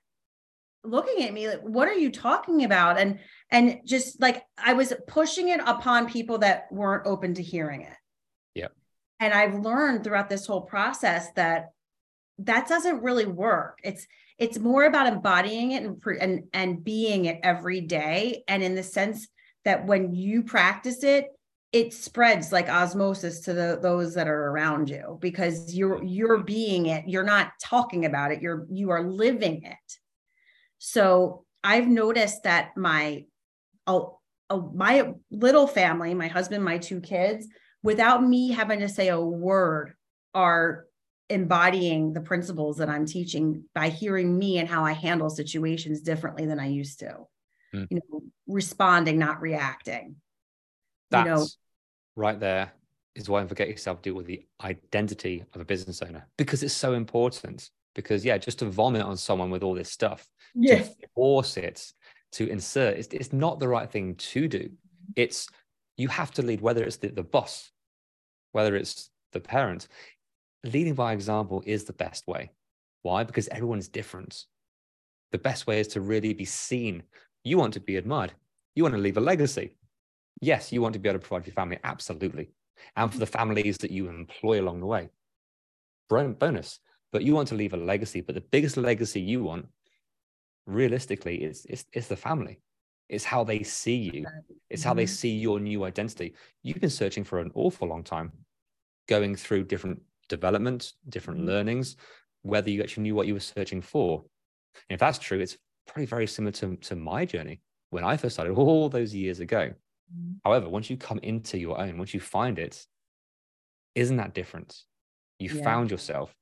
looking 0.84 1.24
at 1.24 1.34
me 1.34 1.48
like 1.48 1.62
what 1.62 1.88
are 1.88 1.94
you 1.94 2.12
talking 2.12 2.64
about 2.64 2.98
and 2.98 3.20
and 3.52 3.82
just 3.86 4.20
like 4.20 4.44
i 4.58 4.74
was 4.74 4.94
pushing 5.08 5.50
it 5.50 5.60
upon 5.66 6.10
people 6.10 6.40
that 6.40 6.66
weren't 6.72 7.06
open 7.06 7.36
to 7.36 7.44
hearing 7.44 7.82
it 7.82 7.94
yeah 8.56 8.68
and 9.20 9.34
i've 9.34 9.60
learned 9.60 10.04
throughout 10.04 10.30
this 10.30 10.48
whole 10.48 10.62
process 10.62 11.32
that 11.34 11.70
that 12.40 12.68
doesn't 12.68 13.04
really 13.04 13.26
work. 13.26 13.80
It's 13.84 14.06
it's 14.38 14.60
more 14.60 14.84
about 14.84 15.08
embodying 15.08 15.72
it 15.72 15.84
and 15.84 16.02
and 16.20 16.44
and 16.54 16.84
being 16.84 17.26
it 17.26 17.40
every 17.44 17.82
day. 17.82 18.44
And 18.48 18.62
in 18.64 18.76
the 18.76 18.84
sense 18.84 19.28
that 19.64 19.86
when 19.86 20.14
you 20.14 20.44
practice 20.44 21.04
it 21.04 21.28
it 21.72 21.94
spreads 21.94 22.54
like 22.54 22.70
osmosis 22.70 23.42
to 23.42 23.54
the, 23.54 23.78
those 23.82 24.14
that 24.14 24.30
are 24.30 24.48
around 24.48 24.90
you 24.90 25.18
because 25.20 25.76
you're 25.76 26.02
you're 26.04 26.42
being 26.44 26.86
it. 26.86 27.04
You're 27.08 27.24
not 27.24 27.52
talking 27.62 28.06
about 28.06 28.32
it. 28.32 28.42
You're 28.42 28.66
you 28.70 28.92
are 28.92 29.04
living 29.04 29.64
it. 29.64 30.00
So 30.78 31.46
i've 31.66 31.88
noticed 31.88 32.44
that 32.44 32.78
my 32.78 33.26
uh, 33.88 34.02
uh, 34.50 34.62
my 34.74 35.14
little 35.32 35.68
family 35.68 36.14
my 36.14 36.28
husband 36.28 36.64
my 36.64 36.78
two 36.78 37.02
kids 37.02 37.48
without 37.84 38.24
me 38.24 38.52
having 38.52 38.80
to 38.80 38.88
say 38.88 39.10
a 39.10 39.20
word 39.20 39.94
are 40.34 40.86
embodying 41.30 42.14
the 42.14 42.22
principles 42.22 42.78
that 42.78 42.90
i'm 42.90 43.06
teaching 43.06 43.64
by 43.74 43.90
hearing 43.90 44.38
me 44.38 44.60
and 44.60 44.70
how 44.70 44.84
i 44.84 44.92
handle 44.92 45.30
situations 45.30 46.02
differently 46.02 46.46
than 46.46 46.60
i 46.60 46.68
used 46.68 47.00
to 47.00 47.16
mm. 47.74 47.88
you 47.90 48.00
know 48.10 48.22
responding 48.48 49.18
not 49.18 49.42
reacting 49.42 50.16
that's, 51.10 51.26
you 51.26 51.34
know 51.34 51.46
right 52.16 52.40
there 52.40 52.72
is 53.16 53.30
why 53.30 53.46
forget 53.48 53.70
yourself 53.70 54.02
deal 54.02 54.14
with 54.14 54.28
the 54.28 54.46
identity 54.62 55.44
of 55.54 55.62
a 55.62 55.66
business 55.66 56.02
owner 56.02 56.28
because 56.38 56.62
it's 56.64 56.74
so 56.74 56.94
important. 56.94 57.70
Because 57.96 58.26
yeah, 58.26 58.38
just 58.38 58.60
to 58.60 58.66
vomit 58.66 59.04
on 59.04 59.16
someone 59.16 59.50
with 59.50 59.64
all 59.64 59.74
this 59.74 59.90
stuff, 59.90 60.28
yes. 60.54 60.94
to 60.98 61.08
force 61.16 61.56
it, 61.56 61.94
to 62.34 62.50
insert, 62.50 62.98
it's, 62.98 63.08
it's 63.14 63.32
not 63.32 63.58
the 63.58 63.70
right 63.70 63.90
thing 63.90 64.16
to 64.16 64.50
do. 64.50 64.70
It's 65.16 65.48
you 65.96 66.10
have 66.10 66.32
to 66.32 66.42
lead, 66.42 66.60
whether 66.60 66.84
it's 66.84 66.98
the, 66.98 67.08
the 67.08 67.24
boss, 67.24 67.72
whether 68.52 68.76
it's 68.76 69.10
the 69.32 69.40
parent. 69.40 69.88
Leading 70.66 70.96
by 70.96 71.14
example 71.14 71.62
is 71.66 71.84
the 71.84 71.94
best 71.94 72.28
way. 72.28 72.52
Why? 73.04 73.24
Because 73.24 73.48
everyone's 73.50 73.88
different. 73.88 74.46
The 75.32 75.38
best 75.38 75.68
way 75.68 75.80
is 75.80 75.88
to 75.90 76.02
really 76.02 76.34
be 76.34 76.46
seen. 76.46 77.04
You 77.44 77.58
want 77.58 77.74
to 77.76 77.80
be 77.80 77.98
admired. 77.98 78.34
You 78.74 78.82
want 78.82 78.96
to 78.96 79.02
leave 79.02 79.18
a 79.18 79.22
legacy. 79.22 79.76
Yes, 80.42 80.72
you 80.72 80.82
want 80.82 80.94
to 80.94 81.00
be 81.00 81.08
able 81.08 81.20
to 81.20 81.28
provide 81.28 81.44
for 81.44 81.50
your 81.50 81.54
family, 81.54 81.78
absolutely. 81.84 82.50
And 82.96 83.12
for 83.12 83.20
the 83.20 83.28
families 83.28 83.78
that 83.78 83.92
you 83.92 84.10
employ 84.10 84.60
along 84.60 84.80
the 84.80 84.88
way, 84.88 85.10
bonus. 86.10 86.80
But 87.12 87.24
you 87.24 87.36
want 87.36 87.48
to 87.50 87.56
leave 87.56 87.74
a 87.74 87.78
legacy. 87.78 88.22
But 88.22 88.34
the 88.34 88.42
biggest 88.42 88.76
legacy 88.76 89.22
you 89.22 89.44
want, 89.44 89.68
realistically, 90.66 91.44
is, 91.44 91.66
is, 91.68 91.86
is 91.94 92.08
the 92.08 92.18
family. 92.18 92.60
It's 93.08 93.24
how 93.24 93.44
they 93.44 93.62
see 93.62 93.98
you. 93.98 94.26
It's 94.72 94.84
how 94.84 94.96
they 94.96 95.04
mm-hmm. 95.04 95.14
see 95.14 95.38
your 95.38 95.60
new 95.60 95.84
identity. 95.84 96.34
You've 96.64 96.82
been 96.82 96.90
searching 96.90 97.24
for 97.24 97.40
an 97.40 97.52
awful 97.54 97.88
long 97.88 98.04
time, 98.04 98.32
going 99.08 99.36
through 99.36 99.66
different 99.66 100.02
development, 100.30 100.94
different 101.10 101.40
mm-hmm. 101.40 101.50
learnings, 101.50 101.98
whether 102.42 102.70
you 102.70 102.82
actually 102.82 103.04
knew 103.04 103.16
what 103.16 103.28
you 103.28 103.34
were 103.34 103.40
searching 103.40 103.82
for. 103.82 104.24
if 104.90 105.00
that's 105.00 105.20
true, 105.20 105.40
it's 105.40 105.58
probably 105.88 106.06
very 106.06 106.28
similar 106.28 106.52
to, 106.52 106.76
to 106.78 106.96
my 106.96 107.26
journey 107.26 107.62
when 107.90 108.04
I 108.04 108.18
first 108.18 108.36
started 108.36 108.54
all 108.58 108.90
those 108.90 109.14
years 109.14 109.40
ago. 109.40 109.72
Mm-hmm. 110.14 110.34
However, 110.44 110.70
once 110.70 110.90
you 110.90 110.98
come 110.98 111.20
into 111.20 111.58
your 111.58 111.80
own, 111.80 111.98
once 111.98 112.14
you 112.14 112.20
find 112.20 112.60
it, 112.60 112.86
isn't 113.96 114.18
that 114.18 114.34
different? 114.34 114.78
You 115.40 115.50
yeah. 115.50 115.64
found 115.64 115.92
yourself. 115.92 116.36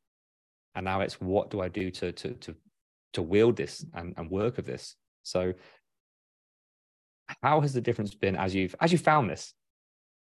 And 0.76 0.86
now 0.86 1.02
it's 1.02 1.22
what 1.22 1.52
do 1.52 1.62
I 1.62 1.67
do 1.67 1.91
to 1.91 2.12
to 2.12 2.34
to 2.34 2.56
to 3.13 3.22
wield 3.22 3.56
this 3.56 3.86
and, 3.93 4.13
and 4.17 4.30
work 4.30 4.58
of 4.58 4.65
this? 4.65 4.96
So 5.22 5.54
how 7.41 7.62
has 7.62 7.74
the 7.74 7.82
difference 7.82 8.13
been 8.15 8.36
as 8.36 8.54
you've 8.54 8.76
as 8.82 8.91
you 8.91 8.98
found 8.98 9.30
this 9.30 9.54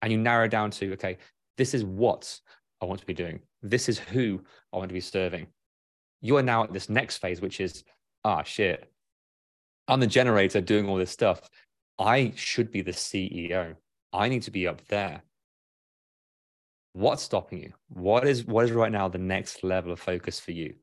and 0.02 0.12
you 0.12 0.18
narrow 0.18 0.48
down 0.48 0.72
to 0.72 0.94
okay, 0.94 1.18
this 1.58 1.74
is 1.74 1.84
what 1.84 2.40
I 2.82 2.86
want 2.86 3.00
to 3.02 3.06
be 3.06 3.14
doing. 3.14 3.42
This 3.62 3.90
is 3.90 4.00
who 4.00 4.42
I 4.74 4.78
want 4.78 4.90
to 4.90 4.94
be 4.94 5.02
serving. 5.02 5.48
You 6.22 6.38
are 6.38 6.44
now 6.44 6.64
at 6.64 6.74
this 6.74 6.90
next 6.90 7.18
phase, 7.18 7.42
which 7.42 7.60
is, 7.60 7.84
ah, 8.24 8.44
shit, 8.44 8.92
I'm 9.88 10.00
the 10.00 10.08
generator 10.08 10.62
doing 10.62 10.88
all 10.88 10.98
this 10.98 11.12
stuff. 11.12 11.42
I 11.98 12.34
should 12.36 12.72
be 12.72 12.82
the 12.82 12.92
CEO. 12.92 13.76
I 14.14 14.30
need 14.30 14.44
to 14.44 14.52
be 14.52 14.68
up 14.68 14.86
there. 14.88 15.24
What's 16.94 17.24
stopping 17.24 17.60
you? 17.60 17.74
What 17.90 18.28
is 18.28 18.46
what 18.46 18.66
is 18.66 18.72
right 18.72 18.92
now 18.92 19.08
the 19.08 19.18
next 19.18 19.64
level 19.64 19.92
of 19.92 20.00
focus 20.00 20.40
for 20.40 20.52
you? 20.52 20.76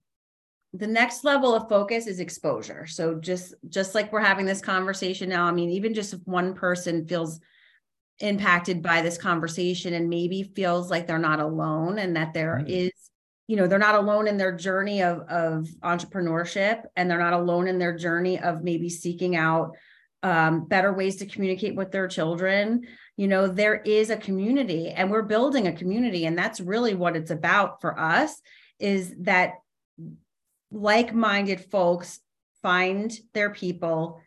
The 0.72 0.86
next 0.86 1.24
level 1.24 1.54
of 1.54 1.68
focus 1.68 2.06
is 2.06 2.20
exposure. 2.20 2.86
So 2.86 3.14
just 3.14 3.54
just 3.68 3.94
like 3.94 4.12
we're 4.12 4.20
having 4.20 4.46
this 4.46 4.60
conversation 4.60 5.28
now, 5.28 5.44
I 5.44 5.52
mean, 5.52 5.70
even 5.70 5.94
just 5.94 6.12
if 6.12 6.20
one 6.24 6.54
person 6.54 7.06
feels 7.06 7.40
impacted 8.20 8.82
by 8.82 9.02
this 9.02 9.18
conversation 9.18 9.92
and 9.92 10.08
maybe 10.08 10.42
feels 10.42 10.90
like 10.90 11.06
they're 11.06 11.18
not 11.18 11.40
alone 11.40 11.98
and 11.98 12.16
that 12.16 12.32
there 12.32 12.62
mm. 12.64 12.68
is 12.68 12.92
you 13.46 13.56
know 13.56 13.66
they're 13.66 13.78
not 13.78 13.94
alone 13.94 14.26
in 14.26 14.38
their 14.38 14.56
journey 14.56 15.02
of 15.02 15.20
of 15.28 15.68
entrepreneurship 15.82 16.82
and 16.96 17.10
they're 17.10 17.18
not 17.18 17.34
alone 17.34 17.68
in 17.68 17.78
their 17.78 17.96
journey 17.96 18.38
of 18.40 18.62
maybe 18.62 18.88
seeking 18.88 19.36
out 19.36 19.72
um, 20.22 20.66
better 20.66 20.92
ways 20.92 21.16
to 21.16 21.26
communicate 21.26 21.76
with 21.76 21.92
their 21.92 22.08
children 22.08 22.86
you 23.18 23.28
know 23.28 23.46
there 23.46 23.76
is 23.76 24.08
a 24.08 24.16
community 24.16 24.88
and 24.88 25.10
we're 25.10 25.22
building 25.22 25.66
a 25.66 25.72
community 25.72 26.24
and 26.24 26.38
that's 26.38 26.58
really 26.58 26.94
what 26.94 27.16
it's 27.16 27.30
about 27.30 27.82
for 27.82 27.98
us 28.00 28.40
is 28.78 29.14
that 29.20 29.52
like-minded 30.70 31.60
folks 31.60 32.20
find 32.62 33.12
their 33.34 33.50
people 33.50 34.20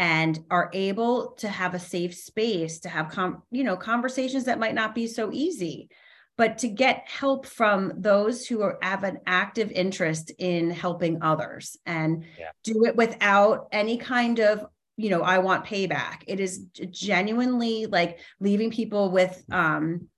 and 0.00 0.42
are 0.50 0.70
able 0.72 1.32
to 1.32 1.46
have 1.46 1.74
a 1.74 1.78
safe 1.78 2.14
space 2.14 2.80
to 2.80 2.88
have 2.88 3.10
com- 3.10 3.42
you 3.50 3.62
know 3.62 3.76
conversations 3.76 4.46
that 4.46 4.58
might 4.58 4.74
not 4.74 4.94
be 4.94 5.06
so 5.06 5.30
easy. 5.30 5.90
But 6.38 6.56
to 6.58 6.68
get 6.68 7.06
help 7.06 7.44
from 7.44 7.92
those 7.98 8.46
who 8.46 8.62
are, 8.62 8.78
have 8.80 9.04
an 9.04 9.18
active 9.26 9.70
interest 9.70 10.32
in 10.38 10.70
helping 10.70 11.22
others 11.22 11.76
and 11.84 12.24
yeah. 12.38 12.48
do 12.64 12.86
it 12.86 12.96
without 12.96 13.68
any 13.72 13.98
kind 13.98 14.40
of 14.40 14.64
you 14.96 15.10
know 15.10 15.20
i 15.20 15.38
want 15.38 15.66
payback. 15.66 16.22
It 16.26 16.40
is 16.40 16.64
genuinely 16.90 17.84
like 17.84 18.20
leaving 18.40 18.70
people 18.70 19.10
with 19.10 19.44
um 19.52 20.08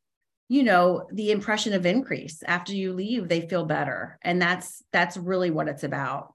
you 0.48 0.62
know 0.62 1.08
the 1.12 1.32
impression 1.32 1.72
of 1.72 1.86
increase. 1.86 2.44
After 2.46 2.72
you 2.72 2.92
leave 2.92 3.28
they 3.28 3.48
feel 3.48 3.64
better. 3.64 4.16
And 4.22 4.40
that's 4.40 4.84
that's 4.92 5.16
really 5.16 5.50
what 5.50 5.66
it's 5.66 5.82
about. 5.82 6.34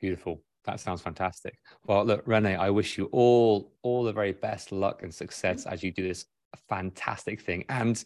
Beautiful 0.00 0.42
that 0.66 0.80
sounds 0.80 1.00
fantastic 1.00 1.58
well 1.86 2.04
look 2.04 2.22
renee 2.26 2.56
i 2.56 2.68
wish 2.68 2.98
you 2.98 3.06
all 3.12 3.72
all 3.82 4.04
the 4.04 4.12
very 4.12 4.32
best 4.32 4.72
luck 4.72 5.02
and 5.02 5.14
success 5.14 5.64
as 5.66 5.82
you 5.82 5.90
do 5.90 6.06
this 6.06 6.26
fantastic 6.68 7.40
thing 7.40 7.64
and 7.68 8.04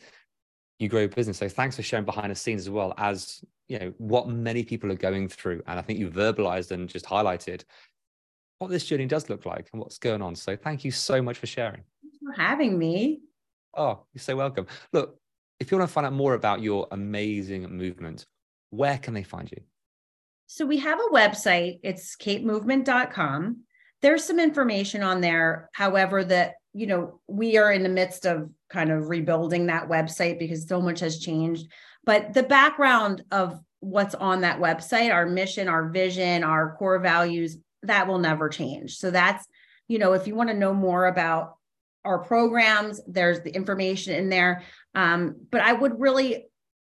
you 0.80 0.88
grow 0.88 1.00
your 1.00 1.08
business. 1.08 1.38
So 1.38 1.48
thanks 1.48 1.76
for 1.76 1.82
sharing 1.82 2.06
behind 2.06 2.30
the 2.30 2.34
scenes 2.34 2.62
as 2.62 2.70
well 2.70 2.94
as 2.96 3.44
you 3.68 3.78
know 3.78 3.92
what 3.98 4.28
many 4.28 4.64
people 4.64 4.90
are 4.90 4.96
going 4.96 5.28
through. 5.28 5.62
And 5.66 5.78
I 5.78 5.82
think 5.82 5.98
you 5.98 6.10
verbalized 6.10 6.72
and 6.72 6.88
just 6.88 7.04
highlighted 7.04 7.62
what 8.58 8.70
this 8.70 8.86
journey 8.86 9.06
does 9.06 9.28
look 9.28 9.46
like 9.46 9.68
and 9.72 9.80
what's 9.80 9.98
going 9.98 10.22
on. 10.22 10.34
So 10.34 10.56
thank 10.56 10.84
you 10.84 10.90
so 10.90 11.22
much 11.22 11.38
for 11.38 11.46
sharing. 11.46 11.82
Thanks 12.02 12.18
for 12.24 12.42
having 12.42 12.78
me. 12.78 13.20
Oh, 13.76 14.04
you're 14.12 14.22
so 14.22 14.34
welcome. 14.36 14.66
Look, 14.92 15.18
if 15.60 15.70
you 15.70 15.78
want 15.78 15.88
to 15.88 15.92
find 15.92 16.06
out 16.06 16.14
more 16.14 16.34
about 16.34 16.62
your 16.62 16.88
amazing 16.90 17.70
movement, 17.76 18.26
where 18.70 18.98
can 18.98 19.14
they 19.14 19.22
find 19.22 19.50
you? 19.50 19.60
So 20.52 20.66
we 20.66 20.78
have 20.78 20.98
a 20.98 21.14
website. 21.14 21.78
It's 21.84 22.16
capemovement.com. 22.16 23.58
There's 24.02 24.24
some 24.24 24.40
information 24.40 25.04
on 25.04 25.20
there. 25.20 25.70
However, 25.72 26.24
that 26.24 26.54
you 26.72 26.88
know, 26.88 27.20
we 27.28 27.56
are 27.56 27.70
in 27.70 27.84
the 27.84 27.88
midst 27.88 28.26
of 28.26 28.50
kind 28.68 28.90
of 28.90 29.08
rebuilding 29.08 29.66
that 29.66 29.88
website 29.88 30.40
because 30.40 30.66
so 30.66 30.80
much 30.80 30.98
has 31.00 31.20
changed. 31.20 31.70
But 32.04 32.34
the 32.34 32.42
background 32.42 33.22
of 33.30 33.60
what's 33.78 34.16
on 34.16 34.40
that 34.40 34.58
website, 34.58 35.14
our 35.14 35.24
mission, 35.24 35.68
our 35.68 35.88
vision, 35.88 36.42
our 36.42 36.74
core 36.76 36.98
values, 36.98 37.56
that 37.84 38.08
will 38.08 38.18
never 38.18 38.48
change. 38.48 38.96
So 38.96 39.12
that's, 39.12 39.46
you 39.86 40.00
know, 40.00 40.14
if 40.14 40.26
you 40.26 40.34
want 40.34 40.50
to 40.50 40.56
know 40.56 40.74
more 40.74 41.06
about 41.06 41.58
our 42.04 42.18
programs, 42.18 43.00
there's 43.06 43.42
the 43.42 43.54
information 43.54 44.16
in 44.16 44.28
there. 44.30 44.64
Um, 44.96 45.36
but 45.52 45.60
I 45.60 45.72
would 45.72 46.00
really 46.00 46.46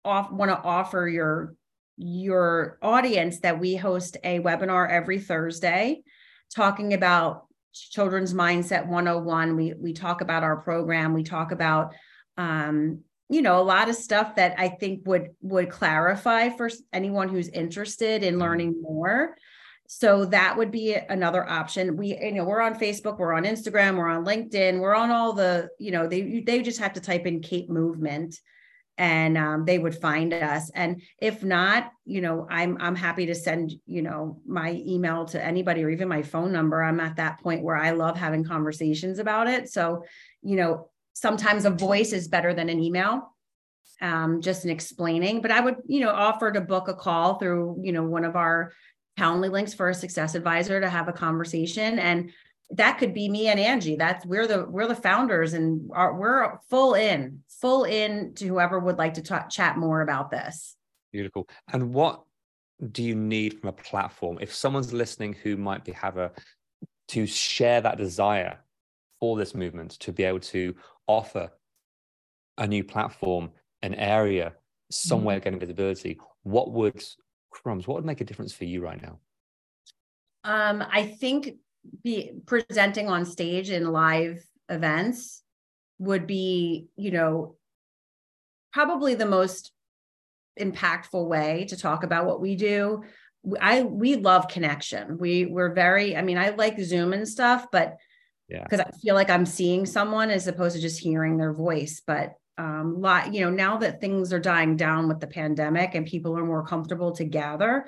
off, 0.05 0.31
want 0.31 0.53
to 0.53 0.59
offer 0.59 1.09
your 1.09 1.55
your 1.99 2.79
audience 2.81 3.41
that 3.41 3.59
we 3.59 3.75
host 3.75 4.17
a 4.23 4.39
webinar 4.41 4.89
every 4.89 5.19
Thursday 5.19 6.03
talking 6.55 6.95
about 6.95 7.47
children's 7.73 8.33
mindset 8.33 8.87
101 8.87 9.57
we 9.57 9.75
we 9.75 9.93
talk 9.93 10.21
about 10.21 10.43
our 10.43 10.57
program. 10.57 11.13
We 11.13 11.25
talk 11.25 11.53
about 11.53 11.93
um, 12.37 13.01
you 13.29 13.43
know 13.43 13.61
a 13.61 13.63
lot 13.63 13.91
of 13.91 13.95
stuff 13.95 14.37
that 14.37 14.55
i 14.57 14.69
think 14.69 15.07
would 15.07 15.29
would 15.43 15.69
clarify 15.69 16.49
for 16.49 16.71
anyone 16.93 17.29
who's 17.29 17.49
interested 17.49 18.23
in 18.23 18.35
mm-hmm. 18.35 18.43
learning 18.43 18.83
more. 18.83 19.37
So 19.91 20.27
that 20.27 20.57
would 20.57 20.71
be 20.71 20.95
another 20.95 21.49
option. 21.49 21.97
We 21.97 22.17
you 22.19 22.33
know 22.33 22.45
we're 22.45 22.63
on 22.63 22.79
facebook 22.79 23.19
we're 23.19 23.35
on 23.35 23.45
instagram 23.45 23.97
we're 23.97 24.09
on 24.09 24.25
linkedin 24.25 24.81
we're 24.81 24.95
on 24.95 25.11
all 25.11 25.33
the 25.33 25.69
you 25.79 25.91
know 25.91 26.07
they 26.07 26.43
they 26.47 26.63
just 26.63 26.79
have 26.79 26.93
to 26.95 27.01
type 27.01 27.27
in 27.27 27.41
cape 27.41 27.69
movement 27.69 28.39
and 28.99 29.39
um, 29.39 29.65
they 29.65 29.79
would 29.79 29.95
find 29.95 30.35
us. 30.35 30.71
And 30.75 31.03
if 31.19 31.43
not 31.43 31.93
you 32.05 32.21
know 32.21 32.47
i'm 32.51 32.77
i'm 32.81 32.97
happy 32.97 33.27
to 33.27 33.35
send 33.35 33.73
you 33.87 34.03
know 34.03 34.41
my 34.47 34.83
email 34.87 35.27
to 35.27 35.43
anybody 35.45 35.85
or 35.85 35.91
even 35.91 36.09
my 36.09 36.23
phone 36.23 36.53
number. 36.53 36.83
I'm 36.83 37.01
at 37.01 37.17
that 37.17 37.41
point 37.41 37.63
where 37.63 37.77
i 37.77 37.93
love 37.93 38.17
having 38.17 38.45
conversations 38.45 39.19
about 39.19 39.47
it. 39.47 39.71
So 39.71 40.05
you 40.43 40.57
know 40.57 40.91
sometimes 41.15 41.65
a 41.65 41.71
voice 41.71 42.13
is 42.13 42.29
better 42.29 42.53
than 42.53 42.69
an 42.69 42.83
email 42.83 43.35
um, 44.01 44.41
just 44.41 44.65
in 44.65 44.71
explaining. 44.71 45.41
But 45.41 45.53
i 45.53 45.61
would 45.61 45.77
you 45.87 46.01
know 46.01 46.11
offer 46.11 46.51
to 46.53 46.61
book 46.61 46.89
a 46.89 46.95
call 46.95 47.35
through 47.39 47.81
you 47.83 47.93
know 47.93 48.03
one 48.03 48.25
of 48.25 48.37
our 48.37 48.73
calendly 49.19 49.51
links 49.51 49.75
for 49.75 49.89
a 49.89 49.95
success 49.95 50.35
advisor 50.35 50.81
to 50.81 50.89
have 50.89 51.09
a 51.09 51.13
conversation. 51.13 51.99
And 51.99 52.31
that 52.71 52.99
could 52.99 53.15
be 53.15 53.29
me 53.29 53.49
and 53.49 53.59
Angie. 53.59 53.97
That's 53.97 54.27
we're 54.27 54.47
the 54.47 54.67
we're 54.69 54.89
the 54.89 54.95
founders 54.95 55.55
and 55.55 55.91
are, 55.93 56.15
we're 56.15 56.59
full 56.69 56.95
in, 56.95 57.43
full 57.49 57.85
in 57.85 58.35
to 58.35 58.47
whoever 58.47 58.79
would 58.79 58.99
like 58.99 59.15
to 59.15 59.23
talk, 59.23 59.49
chat 59.51 59.79
more 59.79 60.03
about 60.03 60.31
this. 60.31 60.77
Beautiful. 61.13 61.49
And 61.73 61.95
what 61.95 62.23
do 62.93 63.03
you 63.03 63.15
need 63.15 63.59
from 63.59 63.71
a 63.71 63.73
platform 63.73 64.39
if 64.41 64.55
someone's 64.55 64.93
listening 64.93 65.33
who 65.33 65.57
might 65.57 65.85
be 65.85 65.93
have 65.93 66.17
a 66.19 66.31
to 67.09 67.27
share 67.27 67.81
that 67.81 67.97
desire 67.97 68.59
for 69.19 69.37
this 69.37 69.55
movement 69.55 69.93
to 69.93 70.13
be 70.13 70.25
able 70.25 70.39
to 70.39 70.75
offer 71.07 71.51
a 72.59 72.67
new 72.67 72.85
platform, 72.85 73.51
an 73.83 73.95
area, 73.95 74.53
somewhere 74.91 75.37
mm-hmm. 75.37 75.45
getting 75.45 75.61
visibility? 75.61 76.21
What 76.43 76.73
would 76.73 77.03
crumbs? 77.51 77.89
What 77.89 77.95
would 77.95 78.05
make 78.05 78.21
a 78.21 78.25
difference 78.25 78.53
for 78.53 78.65
you 78.65 78.83
right 78.83 79.01
now? 79.01 79.19
Um, 80.45 80.85
I 80.91 81.07
think 81.07 81.57
be 82.03 82.33
presenting 82.47 83.09
on 83.09 83.25
stage 83.25 83.71
in 83.71 83.91
live 83.91 84.45
events 84.69 85.43
would 85.99 86.27
be, 86.27 86.89
you 86.97 87.11
know, 87.11 87.57
probably 88.73 89.15
the 89.15 89.27
most 89.27 89.73
impactful 90.61 91.27
way 91.27 91.67
to 91.69 91.77
talk 91.77 92.05
about 92.05 92.27
what 92.27 92.41
we 92.41 92.57
do. 92.57 93.03
I 93.61 93.83
we 93.83 94.17
love 94.17 94.49
connection. 94.49 95.19
We 95.19 95.47
we're 95.47 95.73
very, 95.73 96.17
I 96.17 96.23
mean, 96.23 96.39
I 96.39 96.51
like 96.51 96.79
Zoom 96.81 97.13
and 97.13 97.27
stuff, 97.27 97.67
but 97.71 97.97
yeah, 98.49 98.65
because 98.65 98.81
I 98.81 98.91
feel 99.03 99.15
like 99.15 99.31
I'm 99.31 99.47
seeing 99.47 99.87
someone 99.87 100.31
as 100.31 100.47
opposed 100.47 100.75
to 100.77 100.83
just 100.83 101.01
hearing 101.01 101.37
their 101.37 101.53
voice. 101.53 102.03
But 102.07 102.35
um, 102.57 103.01
lot, 103.01 103.33
you 103.33 103.43
know, 103.43 103.51
now 103.51 103.79
that 103.79 104.01
things 104.01 104.33
are 104.33 104.41
dying 104.41 104.77
down 104.77 105.07
with 105.07 105.21
the 105.21 105.27
pandemic 105.27 105.95
and 105.95 106.05
people 106.07 106.37
are 106.37 106.45
more 106.45 106.67
comfortable 106.67 107.13
to 107.13 107.25
gather, 107.25 107.87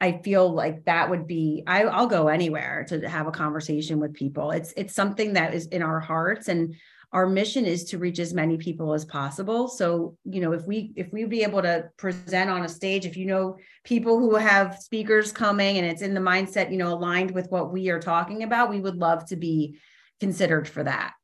I 0.00 0.20
feel 0.22 0.52
like 0.52 0.84
that 0.84 1.08
would 1.08 1.26
be 1.26 1.62
I, 1.66 1.84
I'll 1.84 2.06
go 2.06 2.28
anywhere 2.28 2.84
to 2.88 3.08
have 3.08 3.26
a 3.26 3.32
conversation 3.32 3.98
with 3.98 4.14
people. 4.14 4.50
It's 4.50 4.72
it's 4.76 4.94
something 4.94 5.32
that 5.34 5.54
is 5.54 5.66
in 5.66 5.82
our 5.82 6.00
hearts 6.00 6.48
and 6.48 6.74
our 7.12 7.26
mission 7.26 7.64
is 7.64 7.84
to 7.84 7.98
reach 7.98 8.18
as 8.18 8.34
many 8.34 8.58
people 8.58 8.92
as 8.92 9.04
possible. 9.04 9.68
So 9.68 10.18
you 10.24 10.40
know 10.40 10.52
if 10.52 10.66
we 10.66 10.92
if 10.96 11.12
we 11.12 11.24
be 11.24 11.42
able 11.42 11.62
to 11.62 11.90
present 11.96 12.50
on 12.50 12.64
a 12.64 12.68
stage 12.68 13.06
if 13.06 13.16
you 13.16 13.24
know 13.26 13.56
people 13.84 14.18
who 14.18 14.34
have 14.34 14.78
speakers 14.78 15.32
coming 15.32 15.78
and 15.78 15.86
it's 15.86 16.02
in 16.02 16.14
the 16.14 16.20
mindset 16.20 16.70
you 16.70 16.76
know 16.76 16.92
aligned 16.92 17.30
with 17.30 17.50
what 17.50 17.72
we 17.72 17.88
are 17.88 18.00
talking 18.00 18.42
about 18.42 18.70
we 18.70 18.80
would 18.80 18.96
love 18.96 19.24
to 19.26 19.36
be 19.36 19.78
considered 20.20 20.68
for 20.68 20.84
that. 20.84 21.14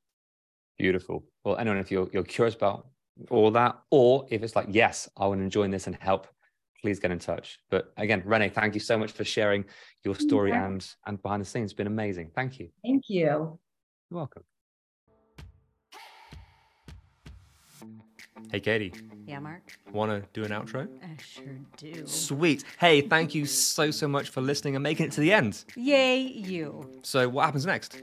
Beautiful. 0.78 1.24
Well 1.44 1.56
anyone 1.56 1.78
if 1.78 1.90
you're, 1.90 2.08
you're 2.12 2.22
curious 2.22 2.54
about 2.54 2.87
all 3.28 3.50
that 3.50 3.78
or 3.90 4.26
if 4.30 4.42
it's 4.42 4.56
like 4.56 4.68
yes 4.70 5.08
i 5.18 5.26
want 5.26 5.40
to 5.40 5.48
join 5.48 5.70
this 5.70 5.87
and 5.87 5.94
help 6.00 6.26
please 6.83 6.99
get 6.99 7.11
in 7.11 7.18
touch. 7.18 7.59
But 7.71 7.92
again, 7.97 8.23
Renee, 8.25 8.49
thank 8.51 8.75
you 8.75 8.81
so 8.81 8.99
much 8.99 9.12
for 9.12 9.25
sharing 9.25 9.64
your 10.05 10.14
story 10.16 10.51
Yeah. 10.51 10.66
and 10.66 10.87
and 11.07 11.23
behind 11.23 11.40
the 11.40 11.47
scenes. 11.47 11.66
It's 11.71 11.77
been 11.77 11.87
amazing. 11.87 12.31
Thank 12.35 12.59
you. 12.59 12.68
Thank 12.85 13.05
you. 13.09 13.21
You're 13.21 13.59
welcome. 14.11 14.42
Hey, 18.51 18.61
Katie, 18.61 18.92
Yeah, 19.27 19.38
Mark? 19.38 19.79
want 19.92 20.11
to 20.11 20.29
do 20.38 20.45
an 20.45 20.51
outro? 20.51 20.87
I 21.03 21.16
sure 21.23 21.45
do. 21.79 22.07
Sweet. 22.07 22.64
Hey, 22.79 23.01
thank 23.01 23.35
you 23.35 23.47
so, 23.47 23.90
so 23.90 24.07
much 24.07 24.29
for 24.29 24.42
listening 24.42 24.75
and 24.77 24.83
making 24.83 25.07
it 25.07 25.12
to 25.12 25.21
the 25.21 25.33
end. 25.33 25.64
Yay, 25.75 26.21
you. 26.21 26.90
So, 27.03 27.29
what 27.31 27.47
happens 27.47 27.64
next? 27.64 28.03